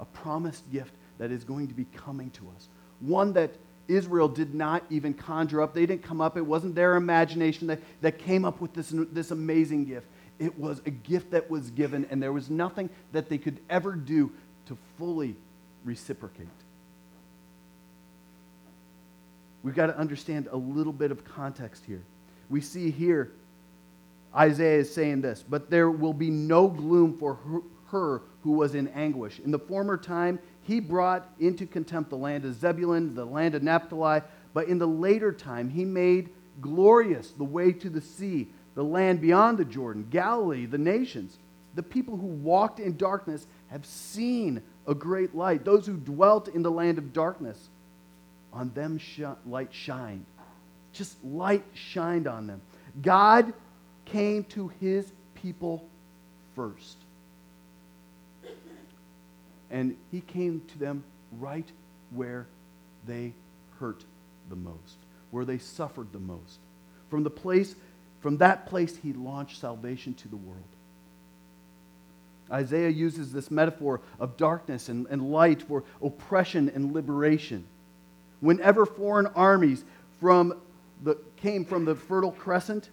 a 0.00 0.04
promised 0.04 0.68
gift 0.72 0.92
that 1.18 1.30
is 1.30 1.44
going 1.44 1.68
to 1.68 1.74
be 1.74 1.84
coming 1.94 2.30
to 2.30 2.48
us. 2.56 2.68
One 2.98 3.34
that 3.34 3.52
Israel 3.86 4.26
did 4.26 4.52
not 4.52 4.82
even 4.90 5.14
conjure 5.14 5.62
up. 5.62 5.72
They 5.72 5.86
didn't 5.86 6.02
come 6.02 6.20
up. 6.20 6.36
It 6.36 6.44
wasn't 6.44 6.74
their 6.74 6.96
imagination 6.96 7.68
that, 7.68 7.78
that 8.00 8.18
came 8.18 8.44
up 8.44 8.60
with 8.60 8.74
this, 8.74 8.92
this 9.12 9.30
amazing 9.30 9.84
gift. 9.84 10.08
It 10.40 10.58
was 10.58 10.82
a 10.86 10.90
gift 10.90 11.30
that 11.30 11.48
was 11.48 11.70
given, 11.70 12.04
and 12.10 12.20
there 12.20 12.32
was 12.32 12.50
nothing 12.50 12.90
that 13.12 13.28
they 13.28 13.38
could 13.38 13.60
ever 13.70 13.92
do 13.92 14.32
to 14.66 14.76
fully 14.98 15.36
reciprocate. 15.84 16.48
We've 19.62 19.74
got 19.74 19.86
to 19.86 19.98
understand 19.98 20.48
a 20.50 20.56
little 20.56 20.92
bit 20.92 21.10
of 21.10 21.24
context 21.24 21.84
here. 21.84 22.02
We 22.48 22.60
see 22.60 22.90
here 22.90 23.32
Isaiah 24.34 24.78
is 24.78 24.94
saying 24.94 25.20
this, 25.22 25.44
but 25.46 25.70
there 25.70 25.90
will 25.90 26.12
be 26.12 26.30
no 26.30 26.68
gloom 26.68 27.18
for 27.18 27.38
her, 27.88 28.22
who 28.42 28.52
was 28.52 28.74
in 28.74 28.88
anguish. 28.88 29.40
In 29.40 29.50
the 29.50 29.58
former 29.58 29.96
time, 29.96 30.38
he 30.62 30.80
brought 30.80 31.28
into 31.40 31.66
contempt 31.66 32.10
the 32.10 32.16
land 32.16 32.44
of 32.44 32.54
Zebulun, 32.54 33.14
the 33.14 33.24
land 33.24 33.54
of 33.54 33.62
Naphtali, 33.62 34.22
but 34.54 34.68
in 34.68 34.78
the 34.78 34.86
later 34.86 35.32
time, 35.32 35.68
he 35.68 35.84
made 35.84 36.30
glorious 36.60 37.32
the 37.32 37.44
way 37.44 37.72
to 37.72 37.90
the 37.90 38.00
sea 38.00 38.48
the 38.74 38.84
land 38.84 39.20
beyond 39.20 39.58
the 39.58 39.64
Jordan, 39.64 40.06
Galilee, 40.10 40.66
the 40.66 40.78
nations. 40.78 41.38
The 41.74 41.82
people 41.82 42.16
who 42.16 42.26
walked 42.26 42.80
in 42.80 42.96
darkness 42.96 43.46
have 43.68 43.84
seen 43.84 44.62
a 44.86 44.94
great 44.94 45.34
light. 45.34 45.64
Those 45.64 45.86
who 45.86 45.96
dwelt 45.96 46.48
in 46.48 46.62
the 46.62 46.70
land 46.70 46.98
of 46.98 47.12
darkness, 47.12 47.68
on 48.52 48.72
them 48.74 48.98
sh- 48.98 49.20
light 49.46 49.72
shined. 49.72 50.26
Just 50.92 51.22
light 51.24 51.64
shined 51.74 52.26
on 52.26 52.46
them. 52.46 52.60
God 53.00 53.52
came 54.04 54.44
to 54.44 54.68
his 54.80 55.10
people 55.34 55.88
first. 56.54 56.96
And 59.70 59.96
he 60.10 60.20
came 60.20 60.62
to 60.68 60.78
them 60.78 61.04
right 61.38 61.70
where 62.10 62.48
they 63.06 63.34
hurt 63.78 64.04
the 64.48 64.56
most, 64.56 64.96
where 65.30 65.44
they 65.44 65.58
suffered 65.58 66.12
the 66.12 66.18
most. 66.18 66.58
From 67.08 67.22
the 67.22 67.30
place 67.30 67.76
from 68.20 68.36
that 68.38 68.66
place, 68.66 68.96
he 68.96 69.12
launched 69.12 69.60
salvation 69.60 70.14
to 70.14 70.28
the 70.28 70.36
world. 70.36 70.62
Isaiah 72.52 72.90
uses 72.90 73.32
this 73.32 73.50
metaphor 73.50 74.00
of 74.18 74.36
darkness 74.36 74.88
and, 74.88 75.06
and 75.08 75.30
light 75.30 75.62
for 75.62 75.84
oppression 76.02 76.70
and 76.74 76.92
liberation. 76.92 77.66
Whenever 78.40 78.86
foreign 78.86 79.26
armies 79.26 79.84
from 80.20 80.54
the, 81.02 81.16
came 81.36 81.64
from 81.64 81.84
the 81.84 81.94
Fertile 81.94 82.32
Crescent 82.32 82.90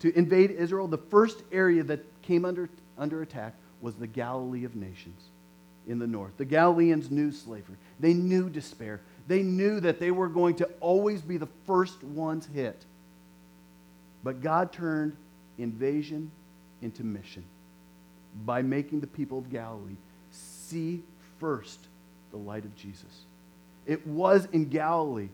to 0.00 0.16
invade 0.16 0.50
Israel, 0.50 0.88
the 0.88 0.98
first 0.98 1.42
area 1.52 1.82
that 1.84 2.04
came 2.22 2.44
under, 2.44 2.68
under 2.98 3.22
attack 3.22 3.54
was 3.80 3.94
the 3.94 4.06
Galilee 4.06 4.64
of 4.64 4.74
nations 4.76 5.20
in 5.86 5.98
the 5.98 6.06
north. 6.06 6.36
The 6.36 6.44
Galileans 6.44 7.10
knew 7.10 7.30
slavery, 7.30 7.76
they 8.00 8.14
knew 8.14 8.48
despair, 8.48 9.00
they 9.26 9.42
knew 9.42 9.80
that 9.80 10.00
they 10.00 10.10
were 10.10 10.28
going 10.28 10.56
to 10.56 10.68
always 10.80 11.22
be 11.22 11.36
the 11.36 11.48
first 11.66 12.02
ones 12.02 12.48
hit. 12.52 12.84
But 14.22 14.42
God 14.42 14.72
turned 14.72 15.16
invasion 15.58 16.30
into 16.82 17.04
mission 17.04 17.44
by 18.44 18.62
making 18.62 19.00
the 19.00 19.06
people 19.06 19.38
of 19.38 19.50
Galilee 19.50 19.96
see 20.30 21.02
first 21.38 21.78
the 22.30 22.36
light 22.36 22.64
of 22.64 22.74
Jesus. 22.74 23.24
It 23.86 24.06
was 24.06 24.46
in 24.52 24.68
Galilee 24.68 25.28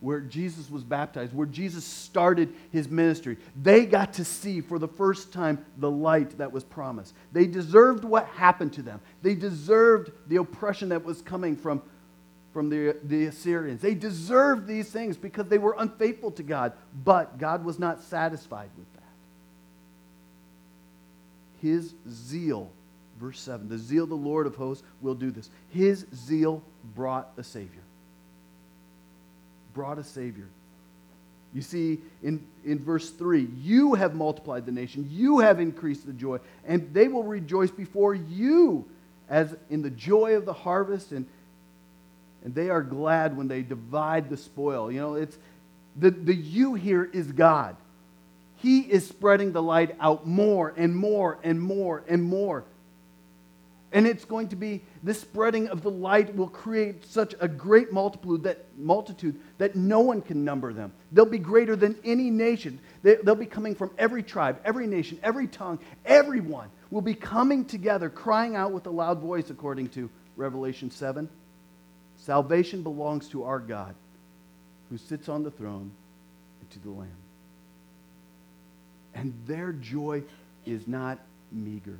where 0.00 0.20
Jesus 0.20 0.70
was 0.70 0.84
baptized, 0.84 1.34
where 1.34 1.46
Jesus 1.46 1.84
started 1.84 2.54
his 2.70 2.88
ministry. 2.88 3.36
They 3.60 3.84
got 3.84 4.12
to 4.14 4.24
see 4.24 4.60
for 4.60 4.78
the 4.78 4.86
first 4.86 5.32
time 5.32 5.64
the 5.78 5.90
light 5.90 6.38
that 6.38 6.52
was 6.52 6.62
promised. 6.62 7.14
They 7.32 7.46
deserved 7.46 8.04
what 8.04 8.26
happened 8.26 8.72
to 8.74 8.82
them, 8.82 9.00
they 9.22 9.34
deserved 9.34 10.12
the 10.28 10.36
oppression 10.36 10.90
that 10.90 11.04
was 11.04 11.22
coming 11.22 11.56
from 11.56 11.82
from 12.52 12.70
the, 12.70 12.96
the 13.04 13.26
Assyrians. 13.26 13.80
They 13.80 13.94
deserved 13.94 14.66
these 14.66 14.90
things 14.90 15.16
because 15.16 15.46
they 15.46 15.58
were 15.58 15.76
unfaithful 15.78 16.30
to 16.32 16.42
God, 16.42 16.72
but 17.04 17.38
God 17.38 17.64
was 17.64 17.78
not 17.78 18.02
satisfied 18.02 18.70
with 18.76 18.92
that. 18.94 19.02
His 21.60 21.94
zeal, 22.10 22.72
verse 23.20 23.38
7, 23.38 23.68
the 23.68 23.78
zeal 23.78 24.04
of 24.04 24.10
the 24.10 24.16
Lord 24.16 24.46
of 24.46 24.56
hosts 24.56 24.82
will 25.00 25.14
do 25.14 25.30
this. 25.30 25.50
His 25.68 26.06
zeal 26.14 26.62
brought 26.94 27.30
a 27.36 27.44
Savior. 27.44 27.82
Brought 29.74 29.98
a 29.98 30.04
Savior. 30.04 30.48
You 31.54 31.62
see 31.62 31.98
in, 32.22 32.46
in 32.64 32.78
verse 32.78 33.10
3 33.10 33.48
you 33.58 33.94
have 33.94 34.14
multiplied 34.14 34.66
the 34.66 34.72
nation, 34.72 35.08
you 35.10 35.38
have 35.38 35.60
increased 35.60 36.06
the 36.06 36.12
joy, 36.12 36.38
and 36.66 36.92
they 36.92 37.08
will 37.08 37.24
rejoice 37.24 37.70
before 37.70 38.14
you 38.14 38.86
as 39.28 39.54
in 39.70 39.82
the 39.82 39.90
joy 39.90 40.36
of 40.36 40.44
the 40.44 40.52
harvest 40.52 41.12
and 41.12 41.26
and 42.44 42.54
they 42.54 42.70
are 42.70 42.82
glad 42.82 43.36
when 43.36 43.48
they 43.48 43.62
divide 43.62 44.30
the 44.30 44.36
spoil. 44.36 44.92
You 44.92 45.00
know, 45.00 45.14
it's 45.14 45.36
the, 45.96 46.10
the 46.10 46.34
you 46.34 46.74
here 46.74 47.04
is 47.04 47.32
God. 47.32 47.76
He 48.56 48.80
is 48.80 49.06
spreading 49.06 49.52
the 49.52 49.62
light 49.62 49.96
out 50.00 50.26
more 50.26 50.72
and 50.76 50.94
more 50.96 51.38
and 51.42 51.60
more 51.60 52.04
and 52.08 52.22
more. 52.22 52.64
And 53.90 54.06
it's 54.06 54.26
going 54.26 54.48
to 54.48 54.56
be 54.56 54.82
this 55.02 55.20
spreading 55.20 55.68
of 55.68 55.82
the 55.82 55.90
light 55.90 56.36
will 56.36 56.48
create 56.48 57.06
such 57.06 57.34
a 57.40 57.48
great 57.48 57.90
multitude 57.90 58.42
that, 58.42 58.66
multitude 58.76 59.40
that 59.56 59.76
no 59.76 60.00
one 60.00 60.20
can 60.20 60.44
number 60.44 60.74
them. 60.74 60.92
They'll 61.10 61.24
be 61.24 61.38
greater 61.38 61.74
than 61.74 61.96
any 62.04 62.28
nation. 62.28 62.80
They, 63.02 63.16
they'll 63.16 63.34
be 63.34 63.46
coming 63.46 63.74
from 63.74 63.90
every 63.96 64.22
tribe, 64.22 64.60
every 64.64 64.86
nation, 64.86 65.18
every 65.22 65.46
tongue. 65.46 65.78
Everyone 66.04 66.68
will 66.90 67.00
be 67.00 67.14
coming 67.14 67.64
together, 67.64 68.10
crying 68.10 68.56
out 68.56 68.72
with 68.72 68.86
a 68.86 68.90
loud 68.90 69.20
voice, 69.20 69.48
according 69.48 69.88
to 69.90 70.10
Revelation 70.36 70.90
7. 70.90 71.28
Salvation 72.18 72.82
belongs 72.82 73.28
to 73.28 73.44
our 73.44 73.58
God 73.58 73.94
who 74.90 74.98
sits 74.98 75.30
on 75.30 75.42
the 75.42 75.50
throne 75.50 75.90
and 76.60 76.70
to 76.70 76.78
the 76.80 76.90
Lamb. 76.90 77.08
And 79.14 79.32
their 79.46 79.72
joy 79.72 80.24
is 80.66 80.86
not 80.86 81.18
meager. 81.50 81.98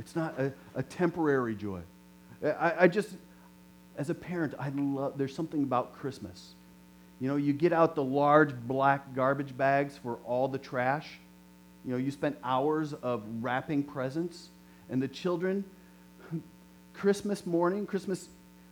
It's 0.00 0.16
not 0.16 0.40
a, 0.40 0.52
a 0.74 0.82
temporary 0.82 1.54
joy. 1.54 1.80
I, 2.42 2.74
I, 2.80 2.88
just, 2.88 3.10
as 3.98 4.08
a 4.08 4.14
parent, 4.14 4.54
I 4.58 4.70
love, 4.70 5.18
there's 5.18 5.34
something 5.34 5.62
about 5.62 5.94
Christmas. 5.94 6.54
You 7.20 7.28
know, 7.28 7.36
you 7.36 7.52
get 7.52 7.74
out 7.74 7.94
the 7.94 8.02
large 8.02 8.54
black 8.54 9.14
garbage 9.14 9.54
bags 9.54 9.98
for 10.02 10.16
all 10.24 10.48
the 10.48 10.58
trash. 10.58 11.20
You 11.84 11.92
know, 11.92 11.98
you 11.98 12.10
spend 12.10 12.36
hours 12.42 12.94
of 12.94 13.22
wrapping 13.40 13.82
presents, 13.82 14.48
and 14.88 15.02
the 15.02 15.08
children, 15.08 15.64
Christmas 16.94 17.44
morning, 17.44 17.86
Christmas 17.86 18.30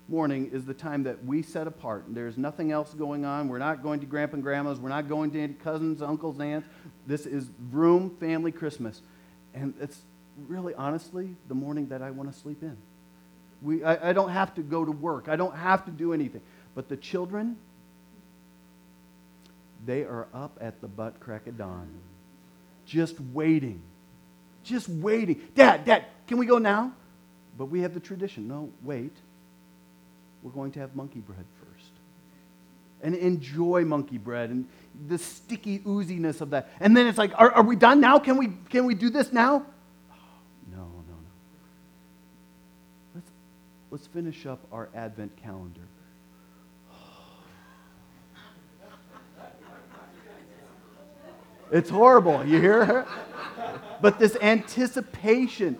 morning 0.08 0.50
is 0.50 0.64
the 0.64 0.72
time 0.72 1.02
that 1.02 1.22
we 1.26 1.42
set 1.42 1.66
apart. 1.66 2.04
There's 2.08 2.38
nothing 2.38 2.72
else 2.72 2.94
going 2.94 3.26
on. 3.26 3.48
We're 3.48 3.58
not 3.58 3.82
going 3.82 4.00
to 4.00 4.06
grandpa 4.06 4.36
and 4.36 4.42
grandma's. 4.42 4.80
We're 4.80 4.88
not 4.88 5.10
going 5.10 5.30
to 5.32 5.48
cousins, 5.62 6.00
uncles, 6.00 6.40
aunts. 6.40 6.66
This 7.06 7.26
is 7.26 7.50
room 7.70 8.16
family 8.18 8.50
Christmas. 8.50 9.02
And 9.52 9.74
it's 9.78 10.00
really, 10.46 10.74
honestly, 10.74 11.34
the 11.48 11.54
morning 11.54 11.88
that 11.88 12.02
I 12.02 12.10
want 12.10 12.32
to 12.32 12.38
sleep 12.38 12.62
in. 12.62 12.76
We, 13.60 13.82
I, 13.82 14.10
I 14.10 14.12
don't 14.12 14.30
have 14.30 14.54
to 14.54 14.62
go 14.62 14.84
to 14.84 14.92
work. 14.92 15.28
I 15.28 15.36
don't 15.36 15.56
have 15.56 15.84
to 15.86 15.90
do 15.90 16.12
anything. 16.12 16.42
But 16.74 16.88
the 16.88 16.96
children, 16.96 17.56
they 19.84 20.02
are 20.02 20.28
up 20.32 20.56
at 20.60 20.80
the 20.80 20.88
butt 20.88 21.18
crack 21.18 21.46
of 21.46 21.58
dawn, 21.58 21.88
just 22.86 23.20
waiting. 23.32 23.82
Just 24.64 24.88
waiting. 24.88 25.40
Dad, 25.54 25.84
Dad, 25.84 26.04
can 26.26 26.36
we 26.36 26.44
go 26.44 26.58
now? 26.58 26.92
But 27.56 27.66
we 27.66 27.80
have 27.80 27.94
the 27.94 28.00
tradition. 28.00 28.46
No, 28.46 28.70
wait. 28.82 29.16
We're 30.42 30.50
going 30.50 30.72
to 30.72 30.80
have 30.80 30.94
monkey 30.94 31.20
bread 31.20 31.44
first. 31.58 31.90
And 33.02 33.14
enjoy 33.14 33.84
monkey 33.84 34.18
bread 34.18 34.50
and 34.50 34.68
the 35.06 35.18
sticky 35.18 35.78
ooziness 35.80 36.40
of 36.40 36.50
that. 36.50 36.68
And 36.80 36.96
then 36.96 37.06
it's 37.06 37.18
like, 37.18 37.32
are, 37.36 37.50
are 37.50 37.62
we 37.62 37.76
done 37.76 38.00
now? 38.00 38.18
Can 38.18 38.36
we, 38.36 38.48
can 38.68 38.84
we 38.84 38.94
do 38.94 39.08
this 39.08 39.32
now? 39.32 39.64
Oh, 40.10 40.16
no, 40.70 40.76
no, 40.76 40.84
no. 40.84 41.30
Let's, 43.14 43.30
let's 43.90 44.06
finish 44.06 44.46
up 44.46 44.60
our 44.72 44.88
Advent 44.94 45.36
calendar. 45.36 45.80
It's 51.70 51.90
horrible, 51.90 52.44
you 52.46 52.60
hear? 52.60 53.06
But 54.00 54.18
this 54.18 54.36
anticipation 54.40 55.78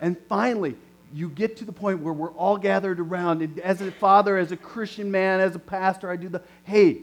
and 0.00 0.16
finally, 0.28 0.76
you 1.12 1.28
get 1.28 1.56
to 1.58 1.64
the 1.64 1.72
point 1.72 2.00
where 2.00 2.12
we're 2.12 2.32
all 2.32 2.58
gathered 2.58 3.00
around. 3.00 3.42
And 3.42 3.58
as 3.60 3.80
a 3.80 3.90
father, 3.90 4.36
as 4.36 4.52
a 4.52 4.56
Christian 4.56 5.10
man, 5.10 5.40
as 5.40 5.54
a 5.54 5.58
pastor, 5.58 6.10
I 6.10 6.16
do 6.16 6.28
the, 6.28 6.42
hey, 6.64 6.98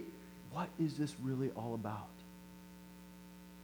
what 0.51 0.69
is 0.79 0.97
this 0.97 1.15
really 1.21 1.49
all 1.51 1.73
about? 1.73 2.07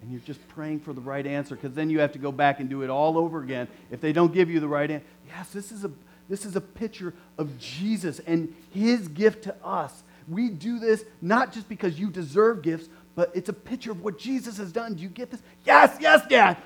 And 0.02 0.12
you're 0.12 0.22
just 0.22 0.46
praying 0.50 0.80
for 0.80 0.94
the 0.94 1.02
right 1.02 1.26
answer 1.28 1.56
because 1.56 1.74
then 1.74 1.90
you 1.90 2.00
have 2.00 2.14
to 2.14 2.20
go 2.20 2.32
back 2.32 2.62
and 2.62 2.70
do 2.70 2.84
it 2.84 2.90
all 2.90 3.18
over 3.18 3.44
again 3.44 3.68
if 3.92 4.00
they 4.00 4.14
don't 4.14 4.34
give 4.34 4.50
you 4.50 4.60
the 4.60 4.68
right 4.68 4.90
answer. 4.90 5.06
Yes, 5.28 5.50
this 5.52 5.72
is 5.72 5.84
a 5.84 5.92
this 6.30 6.46
is 6.46 6.56
a 6.56 6.62
picture 6.62 7.14
of 7.38 7.58
Jesus 7.60 8.20
and 8.20 8.54
his 8.72 9.08
gift 9.08 9.44
to 9.46 9.56
us. 9.64 10.04
We 10.28 10.50
do 10.50 10.80
this 10.80 11.04
not 11.22 11.52
just 11.52 11.68
because 11.68 12.00
you 12.00 12.10
deserve 12.10 12.62
gifts, 12.62 12.88
but 13.16 13.32
it's 13.34 13.50
a 13.50 13.54
picture 13.54 13.92
of 13.92 14.04
what 14.04 14.20
Jesus 14.20 14.58
has 14.58 14.72
done. 14.72 14.94
Do 14.94 15.02
you 15.04 15.10
get 15.10 15.32
this? 15.32 15.42
Yes, 15.66 15.98
yes, 16.00 16.26
Dad. 16.28 16.58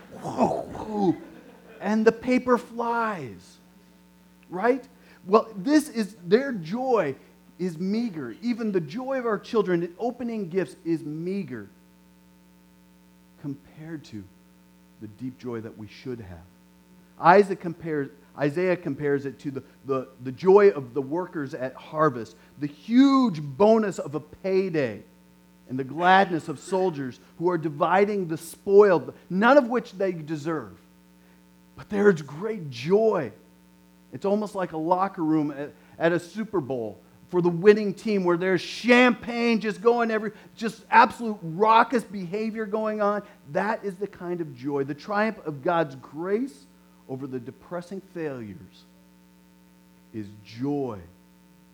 And 1.82 2.06
the 2.06 2.12
paper 2.12 2.58
flies. 2.58 3.58
Right? 4.50 4.88
Well, 5.26 5.48
this 5.56 5.90
is 5.90 6.16
their 6.26 6.52
joy 6.52 7.16
is 7.58 7.78
meager. 7.80 8.36
Even 8.42 8.72
the 8.72 8.82
joy 8.82 9.18
of 9.20 9.26
our 9.26 9.40
children 9.40 9.84
in 9.84 9.94
opening 9.98 10.50
gifts 10.50 10.76
is 10.84 11.04
meager 11.04 11.70
compared 13.42 14.04
to 14.06 14.24
the 15.02 15.08
deep 15.08 15.38
joy 15.40 15.62
that 15.62 15.78
we 15.78 15.88
should 15.88 16.20
have. 16.20 16.40
Isaac 17.20 17.60
compares, 17.60 18.10
Isaiah 18.38 18.76
compares 18.76 19.26
it 19.26 19.40
to 19.40 19.52
the, 19.52 19.64
the, 19.86 20.08
the 20.24 20.32
joy 20.32 20.70
of 20.70 20.94
the 20.94 21.02
workers 21.02 21.54
at 21.54 21.76
harvest, 21.76 22.36
the 22.60 22.68
huge 22.68 23.42
bonus 23.42 24.00
of 24.00 24.16
a 24.16 24.20
payday, 24.20 25.04
and 25.70 25.78
the 25.78 25.84
gladness 25.84 26.50
of 26.50 26.60
soldiers 26.60 27.20
who 27.38 27.50
are 27.50 27.58
dividing 27.58 28.28
the 28.28 28.38
spoil, 28.38 29.14
none 29.30 29.58
of 29.58 29.68
which 29.70 29.94
they 29.94 30.12
deserve. 30.12 30.78
But 31.76 31.90
there 31.90 32.10
is 32.10 32.22
great 32.22 32.70
joy. 32.70 33.32
It's 34.12 34.26
almost 34.26 34.56
like 34.56 34.74
a 34.74 34.78
locker 34.78 35.24
room 35.24 35.52
at, 35.52 35.72
at 35.98 36.12
a 36.12 36.20
Super 36.20 36.62
Bowl 36.62 37.00
for 37.30 37.42
the 37.42 37.50
winning 37.50 37.96
team 37.96 38.24
where 38.24 38.38
there's 38.38 38.62
champagne 38.62 39.60
just 39.60 39.82
going 39.82 40.12
every 40.12 40.32
just 40.56 40.84
absolute 40.92 41.38
raucous 41.42 42.04
behavior 42.04 42.68
going 42.68 43.02
on 43.02 43.24
that 43.52 43.84
is 43.84 43.96
the 43.96 44.06
kind 44.06 44.40
of 44.40 44.56
joy 44.56 44.84
the 44.84 44.94
triumph 44.94 45.40
of 45.44 45.64
god's 45.64 45.96
grace 45.96 46.68
over 47.10 47.28
the 47.28 47.40
depressing 47.40 48.02
failures 48.14 48.84
is 50.14 50.28
joy 50.46 51.00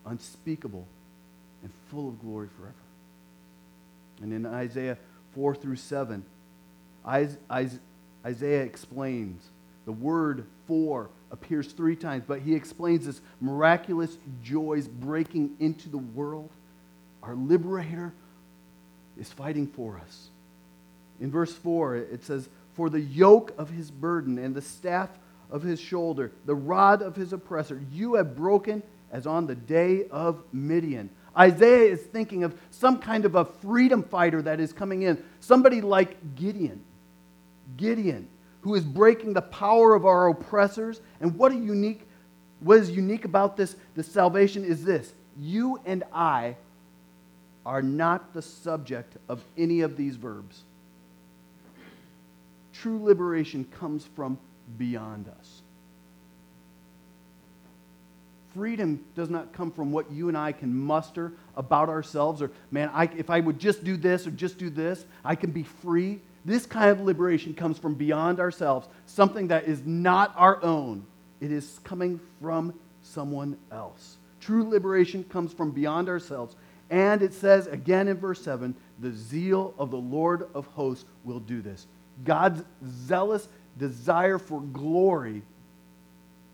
unspeakable 0.05 0.87
and 1.61 1.71
full 1.89 2.09
of 2.09 2.19
glory 2.21 2.47
forever 2.57 2.73
and 4.21 4.33
in 4.33 4.45
isaiah 4.45 4.97
4 5.35 5.55
through 5.55 5.75
7 5.75 6.23
isaiah 7.05 8.63
explains 8.63 9.49
the 9.85 9.91
word 9.91 10.45
for 10.67 11.09
appears 11.31 11.71
three 11.71 11.95
times, 11.95 12.23
but 12.27 12.41
he 12.41 12.55
explains 12.55 13.05
this 13.05 13.21
miraculous 13.41 14.17
joys 14.43 14.87
breaking 14.87 15.55
into 15.59 15.89
the 15.89 15.97
world. 15.97 16.49
Our 17.23 17.35
liberator 17.35 18.13
is 19.19 19.31
fighting 19.31 19.67
for 19.67 19.99
us. 19.99 20.29
In 21.19 21.31
verse 21.31 21.53
4, 21.53 21.97
it 21.97 22.23
says, 22.23 22.49
For 22.79 22.89
the 22.89 23.01
yoke 23.01 23.53
of 23.57 23.69
his 23.69 23.91
burden 23.91 24.37
and 24.37 24.55
the 24.55 24.61
staff 24.61 25.09
of 25.51 25.61
his 25.61 25.81
shoulder, 25.81 26.31
the 26.45 26.55
rod 26.55 27.01
of 27.01 27.13
his 27.13 27.33
oppressor, 27.33 27.81
you 27.91 28.13
have 28.13 28.37
broken 28.37 28.81
as 29.11 29.27
on 29.27 29.47
the 29.47 29.55
day 29.55 30.05
of 30.07 30.41
Midian. 30.53 31.09
Isaiah 31.37 31.91
is 31.91 31.99
thinking 31.99 32.45
of 32.45 32.57
some 32.71 32.99
kind 32.99 33.25
of 33.25 33.35
a 33.35 33.43
freedom 33.43 34.01
fighter 34.01 34.41
that 34.43 34.61
is 34.61 34.71
coming 34.71 35.01
in, 35.01 35.21
somebody 35.41 35.81
like 35.81 36.37
Gideon. 36.37 36.81
Gideon 37.75 38.29
who 38.61 38.75
is 38.75 38.85
breaking 38.85 39.33
the 39.33 39.41
power 39.41 39.93
of 39.93 40.05
our 40.05 40.29
oppressors. 40.29 41.01
And 41.19 41.35
what, 41.35 41.51
a 41.51 41.55
unique, 41.55 42.07
what 42.61 42.77
is 42.77 42.89
unique 42.89 43.25
about 43.25 43.57
this, 43.57 43.75
this 43.93 44.09
salvation 44.09 44.63
is 44.63 44.85
this 44.85 45.11
you 45.37 45.81
and 45.85 46.05
I 46.13 46.55
are 47.65 47.81
not 47.81 48.33
the 48.33 48.41
subject 48.41 49.17
of 49.27 49.43
any 49.57 49.81
of 49.81 49.97
these 49.97 50.15
verbs. 50.15 50.63
True 52.81 53.03
liberation 53.03 53.65
comes 53.65 54.05
from 54.15 54.37
beyond 54.77 55.27
us. 55.27 55.61
Freedom 58.53 59.03
does 59.15 59.29
not 59.29 59.53
come 59.53 59.71
from 59.71 59.91
what 59.91 60.11
you 60.11 60.27
and 60.27 60.37
I 60.37 60.53
can 60.53 60.73
muster 60.73 61.33
about 61.55 61.89
ourselves, 61.89 62.41
or, 62.41 62.51
man, 62.71 62.89
I, 62.93 63.09
if 63.17 63.29
I 63.29 63.41
would 63.41 63.59
just 63.59 63.83
do 63.83 63.95
this 63.95 64.25
or 64.25 64.31
just 64.31 64.57
do 64.57 64.69
this, 64.69 65.05
I 65.23 65.35
can 65.35 65.51
be 65.51 65.63
free. 65.63 66.19
This 66.45 66.65
kind 66.65 66.89
of 66.89 67.01
liberation 67.01 67.53
comes 67.53 67.77
from 67.77 67.95
beyond 67.95 68.39
ourselves, 68.39 68.87
something 69.05 69.49
that 69.49 69.65
is 69.65 69.85
not 69.85 70.33
our 70.35 70.63
own. 70.63 71.05
It 71.41 71.51
is 71.51 71.79
coming 71.83 72.19
from 72.41 72.73
someone 73.03 73.57
else. 73.71 74.17
True 74.39 74.67
liberation 74.67 75.23
comes 75.25 75.51
from 75.53 75.71
beyond 75.71 76.09
ourselves. 76.09 76.55
And 76.89 77.21
it 77.21 77.33
says 77.33 77.67
again 77.67 78.07
in 78.07 78.17
verse 78.17 78.41
7 78.41 78.75
the 78.99 79.11
zeal 79.11 79.73
of 79.77 79.91
the 79.91 79.97
Lord 79.97 80.49
of 80.53 80.65
hosts 80.67 81.05
will 81.23 81.39
do 81.39 81.61
this. 81.61 81.85
God's 82.23 82.63
zealous 83.05 83.47
desire 83.77 84.37
for 84.37 84.61
glory 84.61 85.41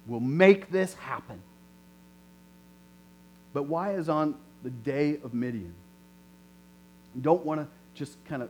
will 0.08 0.20
make 0.20 0.70
this 0.72 0.94
happen. 0.96 1.42
But 3.54 3.64
why 3.64 3.94
is 3.94 4.10
on 4.10 4.36
the 4.64 4.70
day 4.70 5.18
of 5.24 5.34
Midian? 5.34 5.74
You 7.16 7.22
don't 7.22 7.46
want 7.46 7.62
to 7.62 7.68
just 7.94 8.24
kind 8.26 8.44
of 8.44 8.50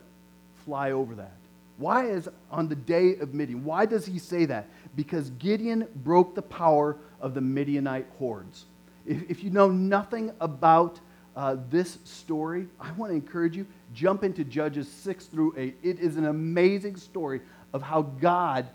fly 0.64 0.90
over 0.90 1.14
that. 1.14 1.36
Why 1.78 2.06
is 2.06 2.28
on 2.50 2.68
the 2.68 2.74
day 2.74 3.16
of 3.16 3.34
Midian? 3.34 3.64
Why 3.64 3.86
does 3.86 4.06
he 4.06 4.18
say 4.18 4.46
that? 4.46 4.66
Because 4.96 5.30
Gideon 5.38 5.86
broke 5.94 6.34
the 6.34 6.42
power 6.42 6.96
of 7.20 7.34
the 7.34 7.40
Midianite 7.40 8.06
hordes. 8.18 8.64
If, 9.04 9.30
if 9.30 9.44
you 9.44 9.50
know 9.50 9.70
nothing 9.70 10.32
about 10.40 10.98
uh, 11.36 11.56
this 11.70 11.98
story, 12.04 12.66
I 12.80 12.90
want 12.92 13.12
to 13.12 13.14
encourage 13.14 13.56
you, 13.56 13.66
jump 13.92 14.24
into 14.24 14.42
Judges 14.42 14.90
6 14.90 15.26
through 15.26 15.54
8. 15.56 15.76
It 15.82 16.00
is 16.00 16.16
an 16.16 16.26
amazing 16.26 16.96
story 16.96 17.42
of 17.74 17.82
how 17.82 18.02
God 18.02 18.66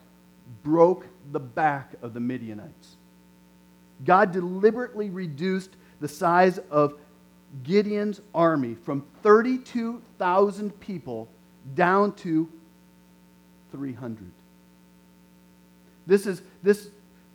broke 0.63 1.05
the 1.31 1.39
back 1.39 1.93
of 2.03 2.13
the 2.13 2.19
Midianites. 2.19 2.95
God 4.05 4.31
deliberately 4.31 5.09
reduced 5.09 5.71
the 5.99 6.07
size 6.07 6.59
of 6.69 6.93
Gideon's 7.63 8.21
army 8.33 8.75
from 8.75 9.05
32,000 9.23 10.79
people 10.79 11.27
down 11.75 12.13
to 12.13 12.47
300. 13.71 14.31
This 16.07 16.25
is 16.25 16.41
this 16.63 16.89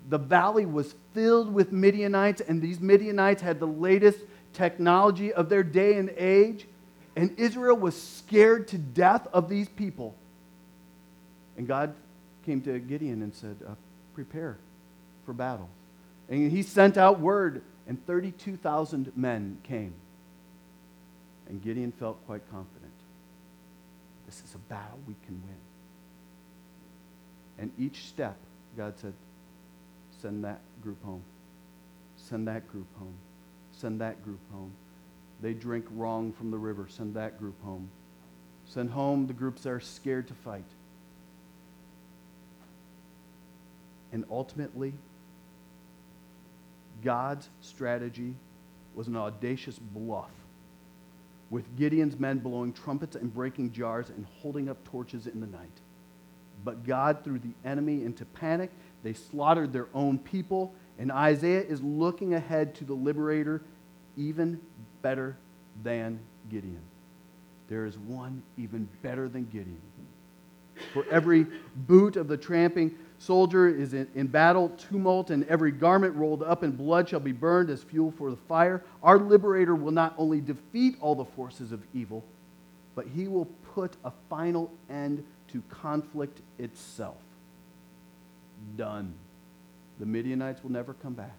the 0.08 0.18
valley 0.18 0.66
was 0.66 0.94
filled 1.14 1.52
with 1.52 1.72
Midianites, 1.72 2.40
and 2.40 2.62
these 2.62 2.78
Midianites 2.78 3.42
had 3.42 3.58
the 3.58 3.66
latest 3.66 4.20
technology 4.57 5.33
of 5.33 5.49
their 5.49 5.62
day 5.62 5.99
and 5.99 6.11
age, 6.16 6.66
and 7.14 7.38
Israel 7.38 7.77
was 7.77 8.01
scared 8.01 8.69
to 8.69 8.79
death 8.79 9.27
of 9.33 9.49
these 9.49 9.69
people. 9.69 10.16
And 11.57 11.69
God 11.69 11.95
came 12.45 12.61
to 12.62 12.79
Gideon 12.79 13.23
and 13.23 13.35
said, 13.35 13.57
uh, 13.66 13.75
Prepare 14.14 14.57
for 15.25 15.33
battle. 15.33 15.69
And 16.29 16.51
he 16.51 16.62
sent 16.62 16.97
out 16.97 17.21
word, 17.21 17.62
and 17.87 18.05
32,000 18.07 19.12
men 19.14 19.59
came. 19.62 19.95
And 21.49 21.62
Gideon 21.62 21.92
felt 21.92 22.25
quite 22.27 22.42
confident. 22.51 22.92
This 24.27 24.42
is 24.42 24.55
a 24.55 24.59
battle 24.59 24.99
we 25.07 25.14
can 25.27 25.40
win. 25.42 25.57
And 27.59 27.73
each 27.79 28.09
step, 28.09 28.37
God 28.77 28.95
said, 29.01 29.12
send 30.21 30.45
that 30.45 30.61
group 30.83 31.03
home. 31.05 31.23
Send 32.16 32.49
that 32.49 32.69
group 32.69 32.87
home. 32.99 33.14
Send 33.76 34.00
that 34.00 34.24
group 34.24 34.40
home. 34.52 34.72
They 35.40 35.52
drink 35.52 35.84
wrong 35.90 36.32
from 36.32 36.50
the 36.50 36.58
river. 36.58 36.86
Send 36.88 37.14
that 37.14 37.38
group 37.38 37.62
home. 37.62 37.90
Send 38.64 38.90
home 38.90 39.26
the 39.26 39.32
groups 39.32 39.62
that 39.62 39.70
are 39.70 39.80
scared 39.80 40.26
to 40.28 40.34
fight. 40.34 40.64
And 44.12 44.24
ultimately, 44.30 44.94
God's 47.04 47.48
strategy 47.60 48.34
was 48.94 49.08
an 49.08 49.16
audacious 49.16 49.78
bluff, 49.78 50.30
with 51.50 51.76
Gideon's 51.76 52.18
men 52.18 52.38
blowing 52.38 52.72
trumpets 52.72 53.14
and 53.14 53.32
breaking 53.32 53.72
jars 53.72 54.08
and 54.08 54.26
holding 54.40 54.70
up 54.70 54.82
torches 54.84 55.26
in 55.26 55.40
the 55.40 55.46
night. 55.46 55.68
But 56.64 56.86
God 56.86 57.22
threw 57.22 57.38
the 57.38 57.52
enemy 57.64 58.02
into 58.02 58.24
panic. 58.24 58.70
They 59.02 59.12
slaughtered 59.12 59.72
their 59.72 59.88
own 59.92 60.18
people. 60.18 60.74
And 60.98 61.12
Isaiah 61.12 61.62
is 61.62 61.82
looking 61.82 62.35
ahead 62.35 62.74
to 62.76 62.85
the 62.85 62.94
liberator 62.94 63.62
even 64.16 64.61
better 65.02 65.37
than 65.82 66.18
Gideon. 66.48 66.80
There 67.68 67.85
is 67.85 67.98
one 67.98 68.42
even 68.56 68.88
better 69.02 69.28
than 69.28 69.44
Gideon. 69.46 69.80
For 70.92 71.04
every 71.11 71.46
boot 71.74 72.16
of 72.16 72.28
the 72.28 72.37
tramping 72.37 72.94
soldier 73.18 73.68
is 73.68 73.94
in, 73.94 74.09
in, 74.14 74.26
battle, 74.26 74.70
tumult, 74.70 75.30
and 75.30 75.44
every 75.44 75.72
garment 75.72 76.14
rolled 76.14 76.42
up 76.42 76.62
in 76.62 76.72
blood 76.72 77.09
shall 77.09 77.20
be 77.20 77.32
burned 77.32 77.70
as 77.70 77.82
fuel 77.82 78.12
for 78.16 78.30
the 78.30 78.37
fire. 78.37 78.85
Our 79.02 79.18
liberator 79.18 79.74
will 79.74 79.92
not 79.92 80.14
only 80.18 80.40
defeat 80.40 80.96
all 81.00 81.14
the 81.14 81.24
forces 81.24 81.72
of 81.72 81.82
evil, 81.94 82.24
but 82.94 83.06
he 83.06 83.26
will 83.28 83.46
put 83.74 83.96
a 84.04 84.12
final 84.28 84.70
end 84.90 85.24
to 85.48 85.62
conflict 85.68 86.40
itself. 86.59 87.16
Done. 88.76 89.14
The 89.98 90.06
Midianites 90.06 90.62
will 90.62 90.72
never 90.72 90.94
come 90.94 91.14
back. 91.14 91.37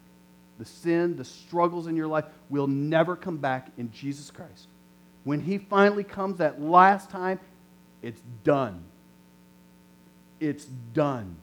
The 0.58 0.64
sin, 0.64 1.16
the 1.16 1.24
struggles 1.24 1.86
in 1.86 1.96
your 1.96 2.08
life 2.08 2.24
will 2.48 2.66
never 2.66 3.14
come 3.14 3.36
back 3.36 3.70
in 3.76 3.92
Jesus 3.92 4.30
Christ. 4.30 4.66
When 5.24 5.40
He 5.40 5.58
finally 5.58 6.04
comes 6.04 6.38
that 6.38 6.60
last 6.60 7.10
time, 7.10 7.38
it's 8.02 8.20
done. 8.42 8.82
It's 10.40 10.64
done. 10.64 11.36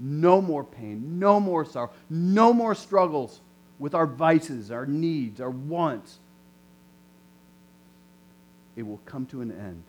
No 0.00 0.40
more 0.40 0.64
pain, 0.64 1.18
no 1.18 1.38
more 1.38 1.64
sorrow, 1.64 1.90
no 2.10 2.52
more 2.52 2.74
struggles 2.74 3.40
with 3.78 3.94
our 3.94 4.06
vices, 4.06 4.70
our 4.70 4.86
needs, 4.86 5.40
our 5.40 5.50
wants. 5.50 6.18
It 8.76 8.82
will 8.82 9.00
come 9.06 9.26
to 9.26 9.40
an 9.40 9.52
end. 9.52 9.82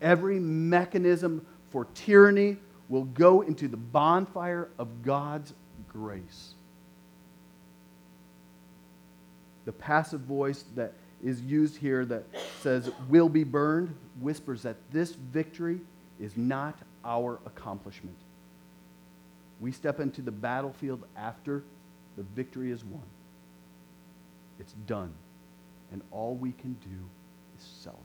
Every 0.00 0.38
mechanism 0.38 1.44
for 1.70 1.86
tyranny 1.94 2.56
will 2.88 3.04
go 3.04 3.42
into 3.42 3.68
the 3.68 3.76
bonfire 3.76 4.68
of 4.78 5.02
God's 5.02 5.52
grace. 5.94 6.54
The 9.64 9.72
passive 9.72 10.20
voice 10.20 10.64
that 10.74 10.92
is 11.22 11.40
used 11.40 11.78
here 11.78 12.04
that 12.04 12.24
says 12.60 12.90
will 13.08 13.30
be 13.30 13.44
burned 13.44 13.94
whispers 14.20 14.62
that 14.62 14.76
this 14.92 15.12
victory 15.12 15.80
is 16.20 16.36
not 16.36 16.76
our 17.04 17.40
accomplishment. 17.46 18.16
We 19.60 19.72
step 19.72 20.00
into 20.00 20.20
the 20.20 20.30
battlefield 20.30 21.04
after 21.16 21.64
the 22.16 22.22
victory 22.22 22.70
is 22.70 22.84
won. 22.84 23.02
It's 24.60 24.74
done. 24.86 25.14
And 25.92 26.02
all 26.10 26.34
we 26.34 26.52
can 26.52 26.74
do 26.74 27.08
is 27.58 27.64
celebrate. 27.64 28.04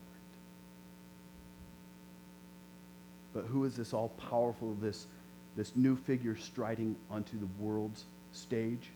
But 3.34 3.44
who 3.44 3.64
is 3.64 3.76
this 3.76 3.92
all 3.92 4.08
powerful, 4.30 4.76
this, 4.80 5.06
this 5.56 5.72
new 5.76 5.96
figure 5.96 6.36
striding 6.36 6.96
onto 7.10 7.38
the 7.38 7.48
world's 7.58 8.04
stage? 8.32 8.90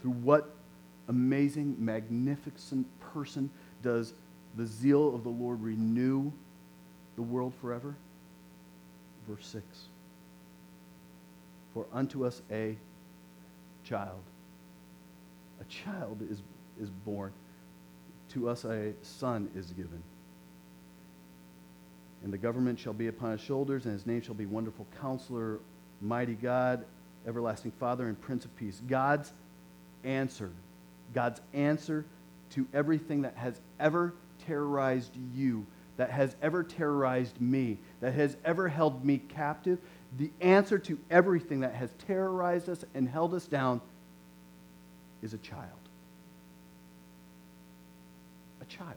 Through 0.00 0.12
what 0.12 0.54
amazing, 1.08 1.76
magnificent 1.78 2.86
person 3.00 3.50
does 3.82 4.14
the 4.56 4.66
zeal 4.66 5.14
of 5.14 5.24
the 5.24 5.30
Lord 5.30 5.62
renew 5.62 6.30
the 7.16 7.22
world 7.22 7.52
forever? 7.60 7.94
Verse 9.28 9.46
6 9.46 9.64
For 11.74 11.86
unto 11.92 12.26
us 12.26 12.42
a 12.50 12.76
child, 13.84 14.22
a 15.60 15.64
child 15.64 16.20
is, 16.28 16.42
is 16.80 16.90
born, 16.90 17.32
to 18.30 18.48
us 18.48 18.64
a 18.64 18.92
son 19.02 19.50
is 19.54 19.66
given. 19.72 20.02
And 22.24 22.32
the 22.32 22.38
government 22.38 22.78
shall 22.78 22.92
be 22.92 23.08
upon 23.08 23.32
his 23.32 23.40
shoulders, 23.40 23.84
and 23.84 23.94
his 23.94 24.06
name 24.06 24.20
shall 24.20 24.34
be 24.34 24.46
Wonderful 24.46 24.86
Counselor, 25.00 25.58
Mighty 26.00 26.34
God, 26.34 26.84
Everlasting 27.26 27.72
Father, 27.72 28.06
and 28.06 28.20
Prince 28.20 28.44
of 28.44 28.54
Peace. 28.56 28.80
God's 28.88 29.32
answer, 30.04 30.50
God's 31.14 31.40
answer 31.52 32.04
to 32.50 32.66
everything 32.72 33.22
that 33.22 33.36
has 33.36 33.60
ever 33.80 34.14
terrorized 34.46 35.16
you, 35.34 35.66
that 35.96 36.10
has 36.10 36.36
ever 36.42 36.62
terrorized 36.62 37.40
me, 37.40 37.78
that 38.00 38.14
has 38.14 38.36
ever 38.44 38.68
held 38.68 39.04
me 39.04 39.18
captive, 39.18 39.78
the 40.18 40.30
answer 40.40 40.78
to 40.78 40.98
everything 41.10 41.60
that 41.60 41.74
has 41.74 41.90
terrorized 42.06 42.68
us 42.68 42.84
and 42.94 43.08
held 43.08 43.34
us 43.34 43.46
down 43.46 43.80
is 45.22 45.32
a 45.34 45.38
child. 45.38 45.68
A 48.60 48.64
child. 48.66 48.96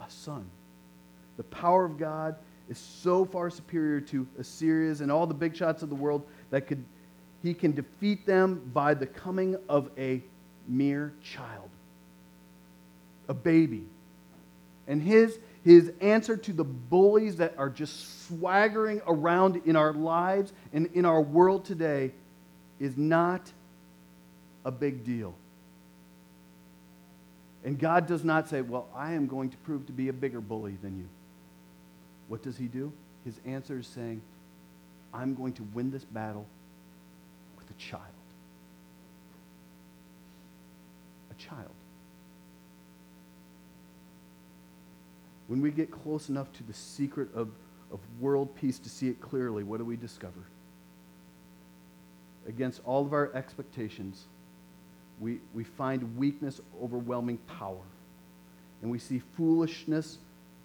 A 0.00 0.10
son. 0.10 0.50
The 1.36 1.44
power 1.44 1.84
of 1.84 1.98
God 1.98 2.36
is 2.68 2.78
so 2.78 3.24
far 3.24 3.50
superior 3.50 4.00
to 4.00 4.26
Assyria's 4.38 5.00
and 5.00 5.12
all 5.12 5.26
the 5.26 5.34
big 5.34 5.56
shots 5.56 5.82
of 5.82 5.88
the 5.88 5.94
world 5.94 6.26
that 6.50 6.66
could 6.66 6.84
he 7.42 7.54
can 7.54 7.72
defeat 7.72 8.26
them 8.26 8.70
by 8.72 8.94
the 8.94 9.06
coming 9.06 9.56
of 9.68 9.90
a 9.96 10.22
mere 10.66 11.12
child, 11.22 11.68
a 13.28 13.34
baby. 13.34 13.86
And 14.88 15.02
his, 15.02 15.38
his 15.64 15.92
answer 16.00 16.36
to 16.36 16.52
the 16.52 16.64
bullies 16.64 17.36
that 17.36 17.54
are 17.56 17.70
just 17.70 18.26
swaggering 18.26 19.00
around 19.06 19.62
in 19.64 19.76
our 19.76 19.92
lives 19.92 20.52
and 20.72 20.88
in 20.94 21.04
our 21.04 21.20
world 21.20 21.64
today 21.64 22.12
is 22.80 22.96
not 22.96 23.52
a 24.64 24.70
big 24.70 25.04
deal. 25.04 25.34
And 27.64 27.78
God 27.78 28.06
does 28.06 28.24
not 28.24 28.48
say, 28.48 28.60
Well, 28.60 28.88
I 28.94 29.12
am 29.12 29.26
going 29.26 29.50
to 29.50 29.56
prove 29.58 29.86
to 29.86 29.92
be 29.92 30.08
a 30.08 30.12
bigger 30.12 30.40
bully 30.40 30.78
than 30.82 30.98
you. 30.98 31.08
What 32.28 32.42
does 32.42 32.56
he 32.56 32.66
do? 32.66 32.92
His 33.24 33.40
answer 33.44 33.78
is 33.78 33.86
saying, 33.86 34.20
I'm 35.12 35.34
going 35.34 35.52
to 35.54 35.62
win 35.74 35.90
this 35.90 36.04
battle 36.04 36.46
with 37.56 37.68
a 37.70 37.74
child. 37.74 38.02
A 41.30 41.34
child. 41.34 41.70
When 45.48 45.60
we 45.60 45.70
get 45.70 45.90
close 45.90 46.28
enough 46.28 46.52
to 46.54 46.62
the 46.64 46.72
secret 46.72 47.28
of, 47.34 47.48
of 47.92 48.00
world 48.20 48.54
peace 48.56 48.78
to 48.80 48.88
see 48.88 49.08
it 49.08 49.20
clearly, 49.20 49.62
what 49.62 49.78
do 49.78 49.84
we 49.84 49.96
discover? 49.96 50.40
Against 52.48 52.80
all 52.84 53.04
of 53.04 53.12
our 53.12 53.32
expectations, 53.34 54.24
we, 55.20 55.38
we 55.54 55.64
find 55.64 56.16
weakness 56.16 56.60
overwhelming 56.82 57.38
power. 57.58 57.82
And 58.82 58.90
we 58.90 58.98
see 58.98 59.22
foolishness 59.36 60.18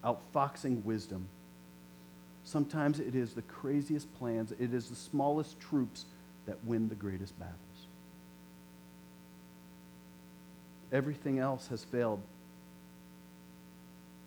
outfoxing 0.03 0.83
wisdom. 0.83 1.27
Sometimes 2.43 2.99
it 2.99 3.15
is 3.15 3.33
the 3.33 3.41
craziest 3.43 4.13
plans, 4.17 4.51
it 4.53 4.73
is 4.73 4.89
the 4.89 4.95
smallest 4.95 5.59
troops 5.59 6.05
that 6.45 6.63
win 6.65 6.89
the 6.89 6.95
greatest 6.95 7.37
battles. 7.39 7.57
Everything 10.91 11.39
else 11.39 11.67
has 11.67 11.83
failed. 11.83 12.21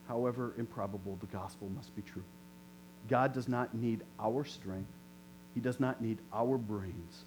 However 0.09 0.55
improbable, 0.57 1.18
the 1.20 1.27
gospel 1.27 1.68
must 1.74 1.94
be 1.96 2.03
true. 2.03 2.22
God 3.09 3.33
does 3.35 3.48
not 3.48 3.74
need 3.74 4.03
our 4.18 4.44
strength, 4.44 4.92
He 5.55 5.61
does 5.61 5.81
not 5.81 6.00
need 6.00 6.18
our 6.33 6.57
brains. 6.57 7.24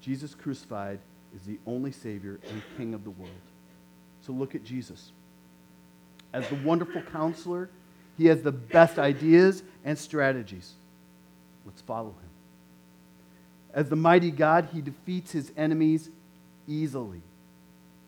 Jesus 0.00 0.34
crucified 0.34 0.98
is 1.34 1.42
the 1.42 1.58
only 1.66 1.92
Savior 1.92 2.40
and 2.50 2.62
King 2.76 2.94
of 2.94 3.04
the 3.04 3.10
world. 3.10 3.30
So 4.26 4.32
look 4.32 4.54
at 4.54 4.64
Jesus. 4.64 5.12
As 6.32 6.48
the 6.48 6.56
wonderful 6.56 7.02
counselor, 7.02 7.68
he 8.18 8.26
has 8.26 8.42
the 8.42 8.52
best 8.52 8.98
ideas 8.98 9.62
and 9.84 9.98
strategies. 9.98 10.72
Let's 11.64 11.80
follow 11.80 12.10
him. 12.10 12.30
As 13.72 13.88
the 13.88 13.96
mighty 13.96 14.30
God, 14.30 14.68
he 14.72 14.80
defeats 14.82 15.32
his 15.32 15.50
enemies 15.56 16.10
easily. 16.68 17.22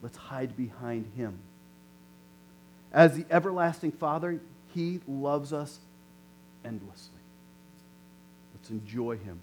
Let's 0.02 0.16
hide 0.16 0.56
behind 0.56 1.10
him. 1.16 1.38
As 2.92 3.16
the 3.16 3.24
everlasting 3.30 3.92
Father, 3.92 4.40
he 4.74 5.00
loves 5.08 5.52
us 5.52 5.78
endlessly. 6.64 7.18
Let's 8.54 8.70
enjoy 8.70 9.16
him. 9.16 9.40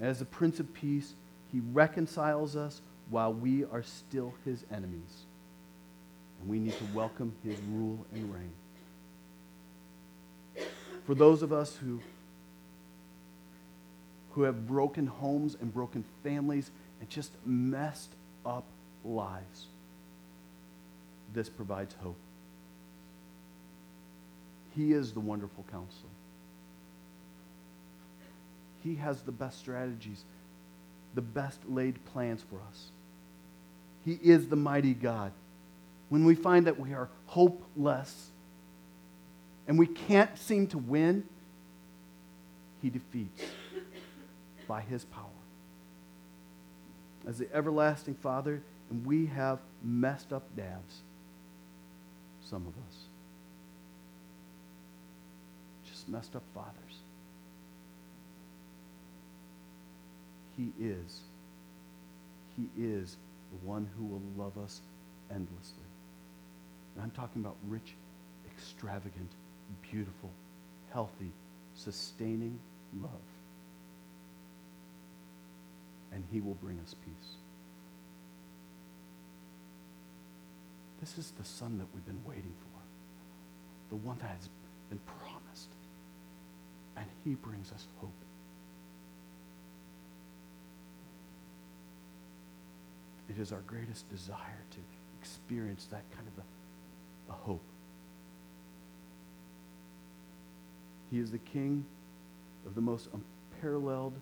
As 0.00 0.18
the 0.18 0.24
Prince 0.24 0.60
of 0.60 0.72
Peace, 0.74 1.14
he 1.52 1.60
reconciles 1.72 2.56
us 2.56 2.80
while 3.10 3.32
we 3.32 3.64
are 3.64 3.82
still 3.82 4.34
his 4.44 4.64
enemies. 4.70 5.24
And 6.40 6.48
we 6.48 6.58
need 6.58 6.74
to 6.78 6.84
welcome 6.94 7.32
his 7.44 7.58
rule 7.70 8.04
and 8.12 8.32
reign. 8.32 8.52
For 11.08 11.14
those 11.14 11.40
of 11.40 11.54
us 11.54 11.74
who, 11.74 12.00
who 14.32 14.42
have 14.42 14.66
broken 14.66 15.06
homes 15.06 15.56
and 15.58 15.72
broken 15.72 16.04
families 16.22 16.70
and 17.00 17.08
just 17.08 17.32
messed 17.46 18.10
up 18.44 18.64
lives, 19.06 19.68
this 21.32 21.48
provides 21.48 21.94
hope. 22.02 22.18
He 24.76 24.92
is 24.92 25.12
the 25.12 25.20
wonderful 25.20 25.64
counselor. 25.72 26.10
He 28.84 28.96
has 28.96 29.22
the 29.22 29.32
best 29.32 29.58
strategies, 29.60 30.24
the 31.14 31.22
best 31.22 31.58
laid 31.66 32.04
plans 32.12 32.44
for 32.50 32.60
us. 32.68 32.88
He 34.04 34.18
is 34.22 34.48
the 34.48 34.56
mighty 34.56 34.92
God. 34.92 35.32
When 36.10 36.26
we 36.26 36.34
find 36.34 36.66
that 36.66 36.78
we 36.78 36.92
are 36.92 37.08
hopeless, 37.24 38.28
and 39.68 39.78
we 39.78 39.86
can't 39.86 40.36
seem 40.38 40.66
to 40.68 40.78
win, 40.78 41.24
he 42.80 42.88
defeats 42.88 43.42
by 44.66 44.80
his 44.80 45.04
power. 45.04 45.24
As 47.26 47.38
the 47.38 47.54
everlasting 47.54 48.14
Father, 48.14 48.62
and 48.90 49.04
we 49.04 49.26
have 49.26 49.58
messed 49.84 50.32
up 50.32 50.44
dads, 50.56 51.02
some 52.48 52.66
of 52.66 52.72
us. 52.88 52.96
Just 55.84 56.08
messed 56.08 56.34
up 56.34 56.42
fathers. 56.54 56.74
He 60.56 60.72
is. 60.80 61.20
He 62.56 62.70
is 62.82 63.18
the 63.50 63.66
one 63.68 63.88
who 63.96 64.06
will 64.06 64.22
love 64.36 64.56
us 64.56 64.80
endlessly. 65.30 65.84
And 66.94 67.04
I'm 67.04 67.10
talking 67.10 67.42
about 67.42 67.56
rich, 67.68 67.94
extravagant, 68.50 69.30
beautiful, 69.90 70.30
healthy, 70.92 71.32
sustaining 71.74 72.58
love. 73.00 73.10
And 76.12 76.24
he 76.32 76.40
will 76.40 76.54
bring 76.54 76.78
us 76.80 76.94
peace. 77.04 77.36
This 81.00 81.18
is 81.18 81.32
the 81.38 81.44
son 81.44 81.78
that 81.78 81.86
we've 81.94 82.06
been 82.06 82.22
waiting 82.26 82.54
for, 82.60 82.80
the 83.90 83.96
one 83.96 84.18
that 84.18 84.30
has 84.30 84.48
been 84.90 85.00
promised. 85.06 85.68
and 86.96 87.06
he 87.24 87.34
brings 87.34 87.72
us 87.72 87.86
hope. 88.00 88.10
It 93.28 93.38
is 93.38 93.52
our 93.52 93.60
greatest 93.66 94.08
desire 94.10 94.64
to 94.70 94.78
experience 95.20 95.86
that 95.90 96.02
kind 96.14 96.26
of 96.26 96.42
a, 96.42 97.32
a 97.32 97.36
hope. 97.36 97.62
He 101.10 101.18
is 101.18 101.30
the 101.30 101.38
King 101.38 101.84
of 102.66 102.74
the 102.74 102.80
most 102.80 103.08
unparalleled 103.12 104.14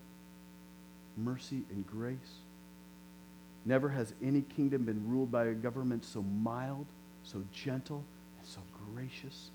mercy 1.17 1.63
and 1.71 1.85
grace. 1.85 2.41
Never 3.65 3.89
has 3.89 4.13
any 4.23 4.41
kingdom 4.41 4.83
been 4.85 5.09
ruled 5.09 5.31
by 5.31 5.45
a 5.45 5.53
government 5.53 6.05
so 6.05 6.21
mild, 6.21 6.85
so 7.23 7.43
gentle, 7.51 8.03
and 8.37 8.47
so 8.47 8.61
gracious. 8.93 9.51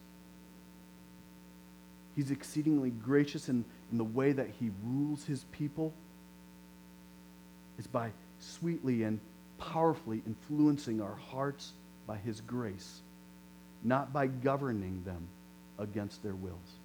He's 2.14 2.30
exceedingly 2.30 2.90
gracious 2.90 3.48
in, 3.48 3.64
in 3.90 3.96
the 3.96 4.04
way 4.04 4.32
that 4.32 4.48
he 4.60 4.70
rules 4.84 5.24
his 5.24 5.44
people. 5.52 5.94
It's 7.78 7.86
by 7.86 8.10
sweetly 8.38 9.04
and 9.04 9.18
powerfully 9.56 10.22
influencing 10.26 11.00
our 11.00 11.14
hearts 11.14 11.72
by 12.06 12.18
his 12.18 12.42
grace, 12.42 13.00
not 13.82 14.12
by 14.12 14.26
governing 14.26 15.02
them 15.04 15.26
against 15.78 16.22
their 16.22 16.34
wills, 16.34 16.78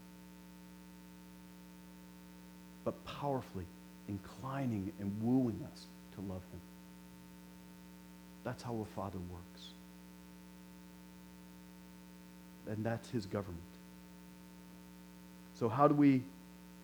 but 2.88 3.04
powerfully 3.04 3.66
inclining 4.08 4.94
and 5.02 5.12
wooing 5.22 5.62
us 5.74 5.88
to 6.16 6.22
love 6.22 6.42
him. 6.54 6.62
That's 8.46 8.64
how 8.64 8.80
a 8.80 8.86
father 8.96 9.20
works. 9.30 9.68
And 12.66 12.86
that's 12.86 13.10
his 13.10 13.26
government. 13.26 13.60
So 15.60 15.68
how 15.68 15.90
do 15.90 15.96
we 15.96 16.24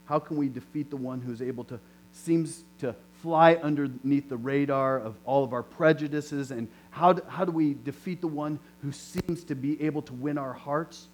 how 0.03 0.19
can 0.19 0.35
we 0.35 0.49
defeat 0.49 0.89
the 0.89 0.97
one 0.97 1.21
who's 1.21 1.41
able 1.41 1.63
to 1.63 1.79
seems 2.11 2.65
to 2.79 2.93
fly 3.21 3.53
underneath 3.55 4.27
the 4.27 4.35
radar 4.35 4.99
of 4.99 5.15
all 5.23 5.45
of 5.45 5.53
our 5.53 5.63
prejudices 5.63 6.51
and 6.51 6.67
how 6.89 7.13
do, 7.13 7.21
how 7.29 7.45
do 7.45 7.53
we 7.53 7.75
defeat 7.75 8.19
the 8.19 8.27
one 8.27 8.59
who 8.81 8.91
seems 8.91 9.45
to 9.45 9.55
be 9.55 9.81
able 9.81 10.01
to 10.01 10.11
win 10.11 10.37
our 10.37 10.51
hearts? 10.51 11.07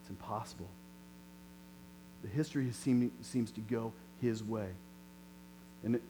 It's 0.00 0.08
impossible. 0.08 0.70
The 2.22 2.28
history 2.28 2.70
seem, 2.72 3.10
seems 3.22 3.50
to 3.52 3.60
go 3.60 3.92
his 4.20 4.42
way. 4.42 4.68
And 5.84 5.96
it 5.96 6.02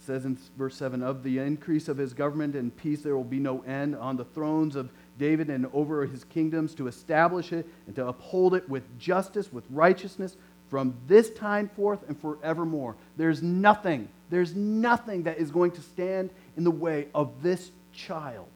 says 0.00 0.24
in 0.24 0.38
verse 0.56 0.76
7 0.76 1.02
Of 1.02 1.22
the 1.22 1.38
increase 1.38 1.88
of 1.88 1.98
his 1.98 2.12
government 2.12 2.56
and 2.56 2.76
peace 2.76 3.02
there 3.02 3.16
will 3.16 3.24
be 3.24 3.38
no 3.38 3.60
end 3.62 3.94
on 3.96 4.16
the 4.16 4.24
thrones 4.24 4.76
of 4.76 4.90
David 5.18 5.50
and 5.50 5.66
over 5.72 6.06
his 6.06 6.24
kingdoms 6.24 6.74
to 6.74 6.88
establish 6.88 7.52
it 7.52 7.66
and 7.86 7.94
to 7.96 8.08
uphold 8.08 8.54
it 8.54 8.68
with 8.68 8.82
justice, 8.98 9.52
with 9.52 9.64
righteousness 9.70 10.36
from 10.70 10.94
this 11.06 11.30
time 11.30 11.68
forth 11.68 12.08
and 12.08 12.18
forevermore. 12.18 12.96
There's 13.16 13.42
nothing, 13.42 14.08
there's 14.30 14.54
nothing 14.54 15.24
that 15.24 15.38
is 15.38 15.50
going 15.50 15.72
to 15.72 15.82
stand 15.82 16.30
in 16.56 16.64
the 16.64 16.70
way 16.70 17.08
of 17.14 17.42
this 17.42 17.70
child. 17.92 18.48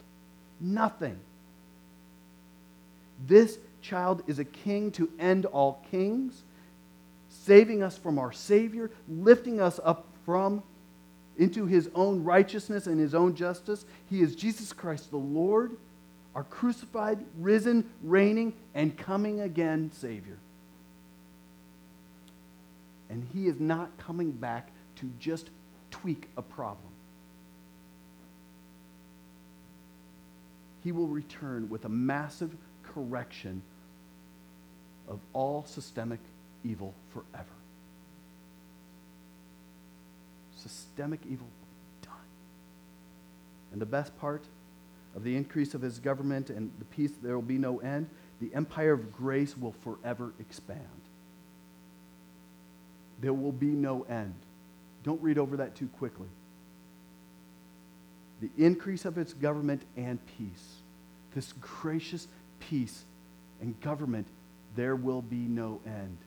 Nothing. 0.61 1.19
This 3.27 3.59
child 3.83 4.23
is 4.27 4.39
a 4.39 4.45
king 4.45 4.91
to 4.93 5.11
end 5.19 5.45
all 5.47 5.85
kings, 5.91 6.43
saving 7.43 7.83
us 7.83 7.97
from 7.97 8.19
our 8.19 8.33
Savior, 8.33 8.91
lifting 9.09 9.61
us 9.61 9.81
up 9.85 10.07
from 10.25 10.63
into 11.37 11.67
his 11.67 11.91
own 11.95 12.23
righteousness 12.23 12.87
and 12.87 13.01
his 13.01 13.15
own 13.15 13.35
justice. 13.35 13.85
He 14.09 14.21
is 14.21 14.37
Jesus 14.37 14.73
Christ 14.73 15.11
the 15.11 15.17
Lord 15.17 15.77
our 16.35 16.45
crucified, 16.45 17.25
risen, 17.39 17.89
reigning, 18.03 18.55
and 18.75 18.97
coming 18.97 19.41
again 19.41 19.91
Savior. 19.95 20.39
And 23.09 23.27
He 23.33 23.47
is 23.47 23.61
not 23.61 23.97
coming 23.99 24.33
back 24.33 24.73
to 24.97 25.11
just 25.21 25.51
tweak 25.91 26.29
a 26.37 26.43
problem. 26.43 26.81
He 30.83 30.93
will 30.93 31.07
return 31.07 31.71
with 31.71 31.85
a 31.85 31.89
massive 31.89 32.55
correction 32.83 33.63
of 35.09 35.21
all 35.33 35.65
systemic 35.67 36.21
evil 36.65 36.95
forever. 37.11 37.45
Systemic 40.57 41.21
evil 41.29 41.47
done. 42.03 42.13
And 43.73 43.81
the 43.81 43.87
best 43.87 44.19
part 44.19 44.45
of 45.15 45.23
the 45.23 45.37
increase 45.37 45.75
of 45.75 45.83
his 45.83 45.99
government 45.99 46.51
and 46.51 46.73
the 46.79 46.85
peace, 46.87 47.13
there 47.23 47.35
will 47.35 47.43
be 47.43 47.59
no 47.59 47.79
end. 47.79 48.09
The 48.41 48.55
empire 48.55 48.93
of 48.93 49.13
grace 49.13 49.57
will 49.57 49.75
forever 49.83 50.33
expand. 50.41 50.81
There 53.21 53.33
will 53.33 53.53
be 53.53 53.67
no 53.67 54.03
end. 54.03 54.35
Don't 55.03 55.23
read 55.23 55.39
over 55.39 55.59
that 55.59 55.77
too 55.77 55.89
quickly. 55.99 56.29
The 58.41 58.51
increase 58.59 59.05
of 59.05 59.17
its 59.19 59.33
government 59.33 59.83
and 59.97 60.19
peace, 60.39 60.83
this 61.35 61.53
gracious 61.61 62.27
peace 62.59 63.05
and 63.61 63.81
government, 63.81 64.27
there 64.77 64.97
will 64.97 65.23
be 65.23 65.37
no 65.37 65.81
end. 65.87 66.19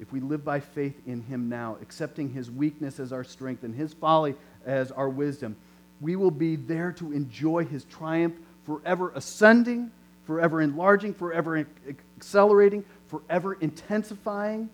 If 0.00 0.12
we 0.12 0.20
live 0.20 0.44
by 0.44 0.60
faith 0.60 0.98
in 1.06 1.22
him 1.22 1.48
now, 1.48 1.76
accepting 1.82 2.30
his 2.30 2.50
weakness 2.50 2.98
as 2.98 3.12
our 3.12 3.22
strength 3.22 3.64
and 3.64 3.74
his 3.74 3.92
folly 3.92 4.34
as 4.64 4.90
our 4.90 5.08
wisdom, 5.08 5.56
we 6.00 6.16
will 6.16 6.30
be 6.30 6.56
there 6.56 6.90
to 6.92 7.12
enjoy 7.12 7.64
his 7.64 7.84
triumph, 7.84 8.34
forever 8.64 9.12
ascending, 9.14 9.90
forever 10.24 10.62
enlarging, 10.62 11.12
forever 11.12 11.66
accelerating, 12.16 12.84
forever 13.08 13.54
intensifying. 13.54 14.70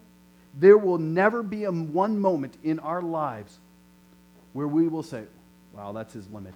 There 0.55 0.79
will 0.79 0.99
never 0.99 1.43
be 1.43 1.65
a 1.65 1.73
one 1.73 2.19
moment 2.19 2.57
in 2.63 2.79
our 2.79 3.03
lives 3.03 3.59
where 4.53 4.69
we 4.69 4.87
will 4.87 5.03
say, 5.03 5.25
wow, 5.73 5.93
that's 5.93 6.15
his 6.15 6.31
limit. 6.31 6.55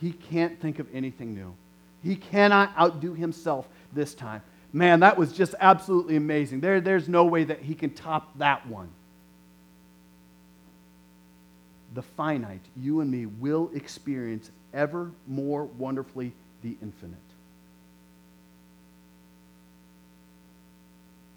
He 0.00 0.12
can't 0.12 0.60
think 0.60 0.80
of 0.80 0.88
anything 0.92 1.34
new. 1.34 1.54
He 2.02 2.16
cannot 2.16 2.76
outdo 2.78 3.14
himself 3.14 3.68
this 3.92 4.14
time. 4.14 4.42
Man, 4.72 5.00
that 5.00 5.18
was 5.18 5.32
just 5.32 5.54
absolutely 5.60 6.16
amazing. 6.16 6.60
There, 6.60 6.80
there's 6.80 7.08
no 7.08 7.24
way 7.24 7.44
that 7.44 7.60
he 7.60 7.74
can 7.74 7.90
top 7.90 8.38
that 8.38 8.66
one. 8.66 8.88
The 11.94 12.02
finite, 12.02 12.64
you 12.76 13.00
and 13.00 13.10
me, 13.10 13.26
will 13.26 13.70
experience 13.74 14.50
ever 14.72 15.10
more 15.26 15.64
wonderfully 15.64 16.32
the 16.62 16.76
infinite. 16.80 17.18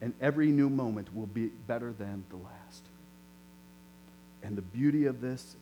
And 0.01 0.13
every 0.21 0.47
new 0.47 0.69
moment 0.69 1.15
will 1.15 1.25
be 1.25 1.47
better 1.65 1.93
than 1.93 2.23
the 2.29 2.35
last. 2.35 2.83
And 4.43 4.55
the 4.55 4.61
beauty 4.61 5.05
of 5.05 5.21
this, 5.21 5.55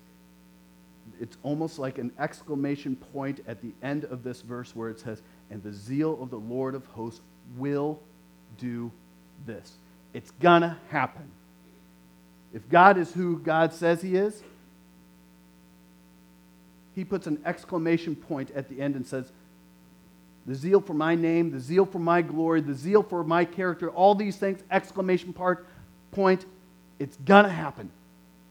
it's 1.22 1.38
almost 1.44 1.80
like 1.80 2.00
an 2.00 2.12
exclamation 2.20 2.96
point 2.96 3.42
at 3.48 3.62
the 3.62 3.72
end 3.82 4.06
of 4.06 4.24
this 4.24 4.42
verse 4.42 4.76
where 4.76 4.90
it 4.90 5.00
says, 5.00 5.22
And 5.52 5.64
the 5.64 5.72
zeal 5.72 6.22
of 6.22 6.32
the 6.32 6.40
Lord 6.40 6.76
of 6.76 6.86
hosts 6.88 7.22
will 7.58 8.00
do 8.58 8.92
this. 9.46 9.74
It's 10.14 10.32
gonna 10.32 10.78
happen. 10.90 11.30
If 12.54 12.68
God 12.70 12.98
is 12.98 13.12
who 13.14 13.40
God 13.40 13.74
says 13.74 14.02
He 14.02 14.16
is, 14.16 14.44
He 16.94 17.06
puts 17.06 17.28
an 17.28 17.42
exclamation 17.46 18.16
point 18.16 18.52
at 18.52 18.70
the 18.70 18.82
end 18.82 18.96
and 18.96 19.06
says, 19.06 19.32
The 20.46 20.56
zeal 20.56 20.82
for 20.82 20.94
my 20.94 21.16
name, 21.16 21.52
the 21.52 21.60
zeal 21.60 21.86
for 21.86 22.00
my 22.00 22.22
glory, 22.22 22.62
the 22.62 22.74
zeal 22.74 23.04
for 23.04 23.24
my 23.24 23.46
character, 23.46 23.90
all 23.90 24.16
these 24.16 24.38
things, 24.38 24.62
exclamation 24.70 25.34
part, 25.34 25.66
point, 26.12 26.46
it's 27.00 27.18
gonna 27.18 27.50
happen. 27.50 27.90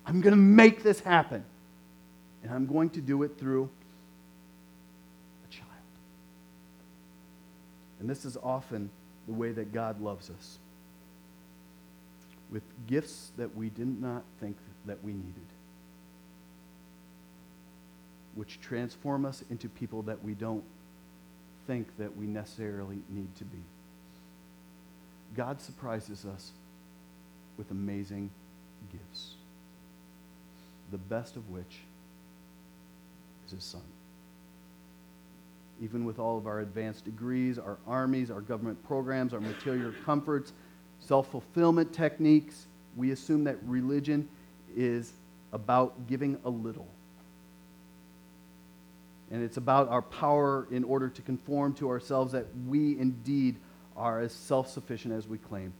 I'm 0.07 0.21
gonna 0.21 0.37
make 0.37 0.83
this 0.83 1.01
happen. 1.01 1.45
And 2.43 2.53
I'm 2.53 2.67
going 2.67 2.89
to 2.91 3.03
do 3.03 3.23
it 3.23 3.39
through 3.39 3.69
And 8.01 8.09
this 8.09 8.25
is 8.25 8.37
often 8.43 8.91
the 9.27 9.35
way 9.35 9.53
that 9.53 9.73
God 9.73 10.01
loves 10.01 10.31
us 10.31 10.59
with 12.51 12.63
gifts 12.87 13.31
that 13.37 13.55
we 13.55 13.69
did 13.69 14.01
not 14.01 14.25
think 14.41 14.57
that 14.87 15.05
we 15.05 15.13
needed, 15.13 15.47
which 18.35 18.61
transform 18.61 19.25
us 19.25 19.45
into 19.51 19.69
people 19.69 20.03
that 20.03 20.25
we 20.25 20.35
don't 20.35 20.65
think 21.67 21.87
that 21.99 22.17
we 22.17 22.27
necessarily 22.27 22.99
need 23.11 23.33
to 23.37 23.45
be. 23.45 23.63
God 25.37 25.61
surprises 25.61 26.25
us 26.25 26.51
with 27.57 27.71
amazing 27.71 28.31
gifts, 28.91 29.35
the 30.91 30.99
best 30.99 31.37
of 31.37 31.49
which 31.51 31.81
is 33.47 33.53
his 33.53 33.63
son 33.63 33.83
even 35.81 36.05
with 36.05 36.19
all 36.19 36.37
of 36.37 36.47
our 36.47 36.61
advanced 36.61 37.05
degrees, 37.05 37.59
our 37.59 37.79
armies, 37.87 38.31
our 38.31 38.41
government 38.41 38.83
programs, 38.85 39.33
our 39.33 39.41
material 39.41 39.93
comforts, 40.05 40.53
self 41.01 41.31
fulfillment 41.31 41.93
techniques, 41.93 42.67
we 42.97 43.13
assume 43.13 43.45
that 43.45 43.57
religion 43.65 44.29
is 44.77 45.13
about 45.53 46.07
giving 46.07 46.39
a 46.45 46.51
little. 46.51 46.89
And 49.31 49.43
it's 49.43 49.57
about 49.57 49.89
our 49.89 50.03
power 50.03 50.67
in 50.71 50.83
order 50.83 51.09
to 51.09 51.23
conform 51.23 51.75
to 51.75 51.89
ourselves 51.89 52.33
that 52.33 52.47
we 52.67 52.99
indeed 52.99 53.57
are 53.97 54.21
as 54.21 54.33
self 54.33 54.69
sufficient 54.69 55.15
as 55.15 55.29
we 55.29 55.39
claim. 55.39 55.73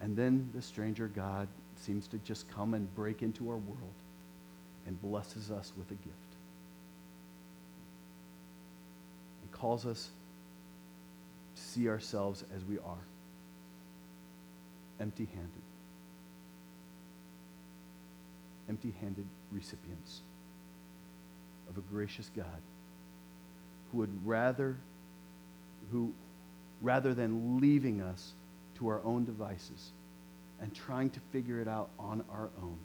And 0.00 0.16
then 0.16 0.50
the 0.54 0.62
stranger 0.62 1.08
God 1.08 1.46
seems 1.76 2.06
to 2.08 2.18
just 2.18 2.48
come 2.50 2.74
and 2.74 2.92
break 2.94 3.22
into 3.22 3.48
our 3.48 3.56
world 3.56 3.94
and 4.86 5.00
blesses 5.00 5.50
us 5.50 5.72
with 5.76 5.90
a 5.90 5.94
gift. 5.94 6.16
And 9.42 9.49
calls 9.60 9.84
us 9.84 10.08
to 11.54 11.62
see 11.62 11.88
ourselves 11.88 12.44
as 12.56 12.64
we 12.64 12.78
are 12.78 13.04
empty 15.00 15.26
handed. 15.26 15.62
Empty 18.68 18.94
handed 19.00 19.26
recipients 19.52 20.20
of 21.68 21.76
a 21.76 21.80
gracious 21.92 22.30
God 22.34 22.46
who 23.90 23.98
would 23.98 24.26
rather, 24.26 24.76
who, 25.90 26.12
rather 26.80 27.14
than 27.14 27.60
leaving 27.60 28.00
us 28.00 28.32
to 28.76 28.88
our 28.88 29.00
own 29.04 29.24
devices 29.24 29.90
and 30.60 30.74
trying 30.74 31.10
to 31.10 31.20
figure 31.32 31.60
it 31.60 31.68
out 31.68 31.90
on 31.98 32.24
our 32.30 32.50
own, 32.62 32.78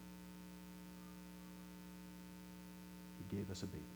He 3.30 3.36
gave 3.38 3.50
us 3.52 3.64
a 3.64 3.68
baby. 3.68 3.95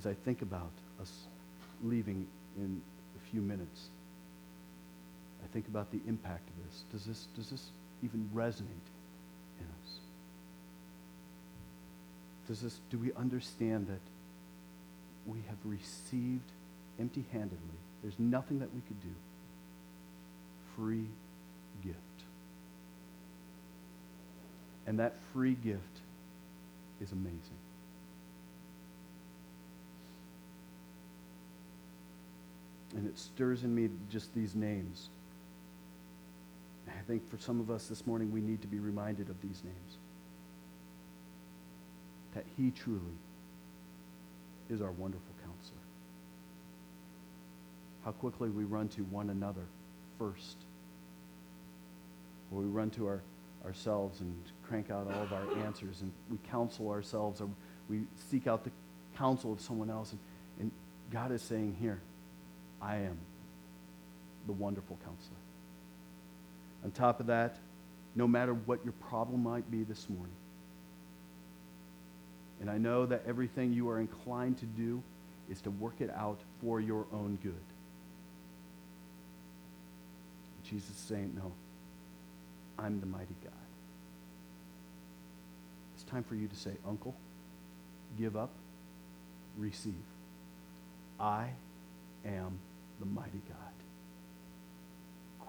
As 0.00 0.06
I 0.06 0.14
think 0.14 0.40
about 0.40 0.72
us 0.98 1.12
leaving 1.84 2.26
in 2.56 2.80
a 3.16 3.30
few 3.30 3.42
minutes, 3.42 3.88
I 5.44 5.46
think 5.52 5.68
about 5.68 5.92
the 5.92 6.00
impact 6.08 6.48
of 6.48 6.64
this. 6.64 6.84
Does 6.90 7.04
this, 7.04 7.26
does 7.36 7.50
this 7.50 7.66
even 8.02 8.30
resonate 8.34 8.88
in 9.60 9.66
us? 9.66 9.98
Does 12.48 12.62
this, 12.62 12.80
do 12.90 12.98
we 12.98 13.12
understand 13.12 13.88
that 13.88 14.00
we 15.26 15.40
have 15.48 15.58
received 15.66 16.50
empty 16.98 17.26
handedly? 17.30 17.58
There's 18.00 18.18
nothing 18.18 18.60
that 18.60 18.74
we 18.74 18.80
could 18.80 19.02
do. 19.02 19.14
Free 20.76 21.08
gift. 21.84 21.98
And 24.86 24.98
that 24.98 25.16
free 25.34 25.56
gift 25.62 26.00
is 27.02 27.12
amazing. 27.12 27.58
And 32.96 33.06
it 33.06 33.18
stirs 33.18 33.62
in 33.62 33.74
me 33.74 33.88
just 34.10 34.34
these 34.34 34.54
names. 34.54 35.08
I 36.88 37.02
think 37.06 37.28
for 37.30 37.38
some 37.38 37.60
of 37.60 37.70
us 37.70 37.86
this 37.86 38.06
morning, 38.06 38.32
we 38.32 38.40
need 38.40 38.62
to 38.62 38.68
be 38.68 38.78
reminded 38.78 39.28
of 39.30 39.40
these 39.40 39.62
names. 39.64 39.96
That 42.34 42.44
He 42.56 42.70
truly 42.70 43.00
is 44.68 44.80
our 44.80 44.90
wonderful 44.92 45.34
counselor. 45.44 45.80
How 48.04 48.12
quickly 48.12 48.48
we 48.48 48.64
run 48.64 48.88
to 48.88 49.02
one 49.02 49.30
another 49.30 49.66
first. 50.18 50.56
Or 52.50 52.60
we 52.60 52.66
run 52.66 52.90
to 52.90 53.06
our, 53.06 53.22
ourselves 53.64 54.20
and 54.20 54.34
crank 54.66 54.90
out 54.90 55.06
all 55.12 55.22
of 55.22 55.32
our 55.32 55.64
answers, 55.64 56.00
and 56.00 56.12
we 56.30 56.38
counsel 56.50 56.90
ourselves, 56.90 57.40
or 57.40 57.48
we 57.88 58.02
seek 58.30 58.46
out 58.46 58.64
the 58.64 58.70
counsel 59.16 59.52
of 59.52 59.60
someone 59.60 59.90
else. 59.90 60.12
And, 60.12 60.20
and 60.58 60.70
God 61.10 61.32
is 61.32 61.42
saying 61.42 61.76
here, 61.80 62.00
I 62.82 62.96
am 62.96 63.18
the 64.46 64.52
wonderful 64.52 64.98
counselor. 65.04 65.36
On 66.84 66.90
top 66.90 67.20
of 67.20 67.26
that, 67.26 67.56
no 68.14 68.26
matter 68.26 68.54
what 68.54 68.84
your 68.84 68.94
problem 68.94 69.42
might 69.42 69.70
be 69.70 69.82
this 69.84 70.08
morning, 70.08 70.34
and 72.60 72.70
I 72.70 72.78
know 72.78 73.06
that 73.06 73.22
everything 73.26 73.72
you 73.72 73.88
are 73.88 73.98
inclined 73.98 74.58
to 74.58 74.66
do 74.66 75.02
is 75.48 75.60
to 75.62 75.70
work 75.70 76.00
it 76.00 76.10
out 76.14 76.38
for 76.60 76.80
your 76.80 77.06
own 77.12 77.38
good. 77.42 77.54
Jesus 80.64 80.90
is 80.90 80.96
saying, 80.96 81.32
No, 81.34 81.52
I'm 82.78 83.00
the 83.00 83.06
mighty 83.06 83.34
God. 83.42 83.52
It's 85.94 86.04
time 86.04 86.22
for 86.22 86.34
you 86.34 86.46
to 86.48 86.56
say, 86.56 86.72
Uncle, 86.86 87.14
give 88.18 88.36
up, 88.36 88.50
receive. 89.58 89.94
I 91.18 91.48
am 92.24 92.58
the 93.00 93.06
mighty 93.06 93.40
God. 93.48 93.56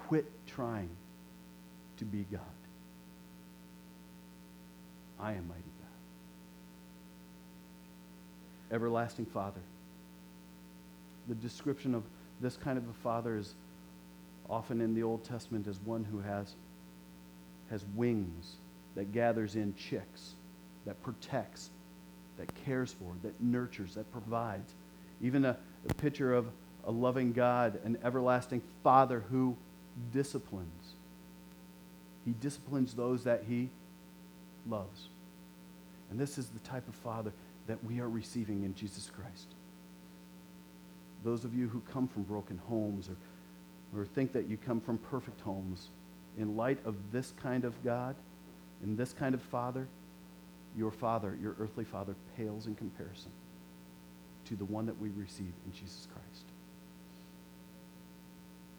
Quit 0.07 0.25
trying 0.47 0.89
to 1.97 2.05
be 2.05 2.25
God. 2.31 2.41
I 5.19 5.33
am 5.33 5.47
mighty 5.47 5.61
God. 5.79 5.87
Everlasting 8.75 9.25
Father. 9.25 9.61
The 11.27 11.35
description 11.35 11.93
of 11.93 12.03
this 12.39 12.57
kind 12.57 12.77
of 12.77 12.89
a 12.89 12.93
father 13.03 13.37
is 13.37 13.53
often 14.49 14.81
in 14.81 14.95
the 14.95 15.03
Old 15.03 15.23
Testament 15.23 15.67
as 15.67 15.79
one 15.81 16.03
who 16.03 16.19
has, 16.19 16.55
has 17.69 17.85
wings, 17.95 18.55
that 18.95 19.13
gathers 19.13 19.55
in 19.55 19.73
chicks, 19.75 20.33
that 20.85 21.01
protects, 21.03 21.69
that 22.37 22.53
cares 22.65 22.91
for, 22.91 23.13
that 23.23 23.39
nurtures, 23.41 23.95
that 23.95 24.11
provides. 24.11 24.73
Even 25.21 25.45
a, 25.45 25.55
a 25.87 25.93
picture 25.93 26.33
of 26.33 26.47
a 26.85 26.91
loving 26.91 27.33
God, 27.33 27.79
an 27.83 27.97
everlasting 28.03 28.61
Father 28.83 29.23
who 29.29 29.55
disciplines. 30.11 30.93
He 32.25 32.31
disciplines 32.31 32.93
those 32.93 33.23
that 33.23 33.43
he 33.47 33.69
loves. 34.67 35.07
And 36.09 36.19
this 36.19 36.37
is 36.37 36.47
the 36.47 36.59
type 36.59 36.87
of 36.87 36.95
Father 36.95 37.31
that 37.67 37.83
we 37.83 37.99
are 37.99 38.09
receiving 38.09 38.63
in 38.63 38.75
Jesus 38.75 39.09
Christ. 39.09 39.47
Those 41.23 41.45
of 41.45 41.53
you 41.53 41.67
who 41.67 41.81
come 41.91 42.07
from 42.07 42.23
broken 42.23 42.59
homes 42.67 43.09
or, 43.09 43.99
or 43.99 44.05
think 44.05 44.33
that 44.33 44.47
you 44.47 44.57
come 44.57 44.81
from 44.81 44.97
perfect 44.97 45.41
homes, 45.41 45.89
in 46.37 46.55
light 46.55 46.79
of 46.85 46.95
this 47.11 47.33
kind 47.41 47.65
of 47.65 47.81
God, 47.83 48.15
in 48.83 48.95
this 48.95 49.13
kind 49.13 49.35
of 49.35 49.41
Father, 49.41 49.87
your 50.77 50.91
Father, 50.91 51.37
your 51.41 51.55
earthly 51.59 51.83
Father, 51.83 52.15
pales 52.37 52.67
in 52.67 52.75
comparison 52.75 53.31
to 54.45 54.55
the 54.55 54.65
one 54.65 54.85
that 54.85 54.99
we 54.99 55.09
receive 55.09 55.53
in 55.65 55.73
Jesus 55.73 56.07
Christ. 56.11 56.50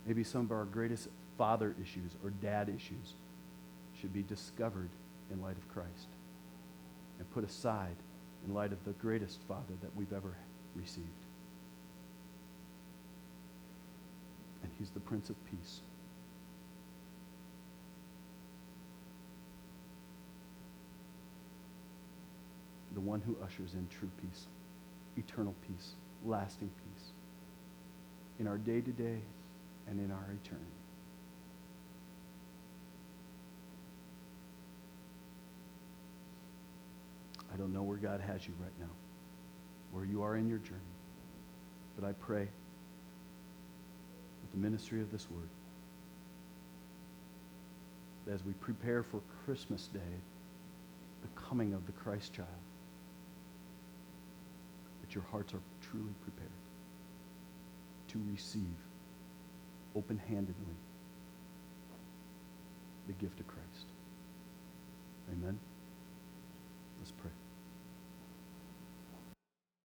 Maybe 0.07 0.25
some 0.25 0.43
of 0.43 0.53
our 0.53 0.65
greatest 0.65 1.09
father 1.39 1.75
issues 1.81 2.13
or 2.25 2.31
dad 2.31 2.69
issues 2.69 3.15
should 4.01 4.13
be 4.13 4.23
discovered 4.23 4.91
in 5.31 5.41
light 5.41 5.57
of 5.57 5.69
Christ 5.73 6.09
and 7.19 7.31
put 7.33 7.45
aside 7.45 7.97
in 8.47 8.55
light 8.55 8.73
of 8.73 8.85
the 8.85 8.93
greatest 8.93 9.41
Father 9.47 9.75
that 9.81 9.95
we've 9.95 10.13
ever 10.13 10.35
received. 10.75 11.07
And 14.63 14.73
He's 14.79 14.91
the 14.91 15.01
Prince 15.01 15.31
of 15.31 15.37
Peace. 15.45 15.81
The 22.95 23.01
one 23.01 23.21
who 23.21 23.37
ushers 23.43 23.75
in 23.75 23.89
true 23.89 24.11
peace, 24.21 24.47
eternal 25.17 25.55
peace, 25.67 25.93
lasting 26.25 26.69
peace 26.69 27.07
in 28.39 28.47
our 28.47 28.59
day 28.59 28.81
to 28.81 28.91
day 28.91 29.21
and 29.93 30.01
in 30.01 30.11
our 30.11 30.25
eternity. 30.43 30.67
I 37.53 37.59
don't 37.59 37.75
know 37.75 37.83
where 37.83 37.99
God 37.99 38.23
has 38.23 38.49
you 38.49 38.55
right 38.59 38.73
now, 38.81 38.89
where 39.91 40.07
you 40.07 40.23
are 40.23 40.37
in 40.37 40.49
your 40.49 40.59
journey. 40.59 40.81
But 41.95 42.09
I 42.09 42.13
pray 42.13 42.49
with 44.41 44.51
the 44.53 44.57
ministry 44.57 45.03
of 45.03 45.13
this 45.13 45.31
word 45.31 45.51
that 48.25 48.33
as 48.33 48.45
we 48.45 48.55
prepare 48.55 49.03
for 49.03 49.21
Christmas 49.45 49.89
Day, 49.89 50.01
the 51.21 51.41
coming 51.41 51.75
of 51.75 51.85
the 51.85 51.93
Christ 51.93 52.33
child, 52.33 52.49
that 55.03 55.15
your 55.15 55.25
hearts 55.31 55.53
are 55.53 55.61
truly 55.83 56.15
prepared 56.25 56.49
to 58.09 58.23
receive 58.33 58.63
open 59.97 60.21
handedly 60.29 60.77
the 63.07 63.13
gift 63.15 63.41
of 63.41 63.47
Christ. 63.47 63.87
Amen. 65.33 65.59
Let's 66.99 67.13
pray. 67.13 67.31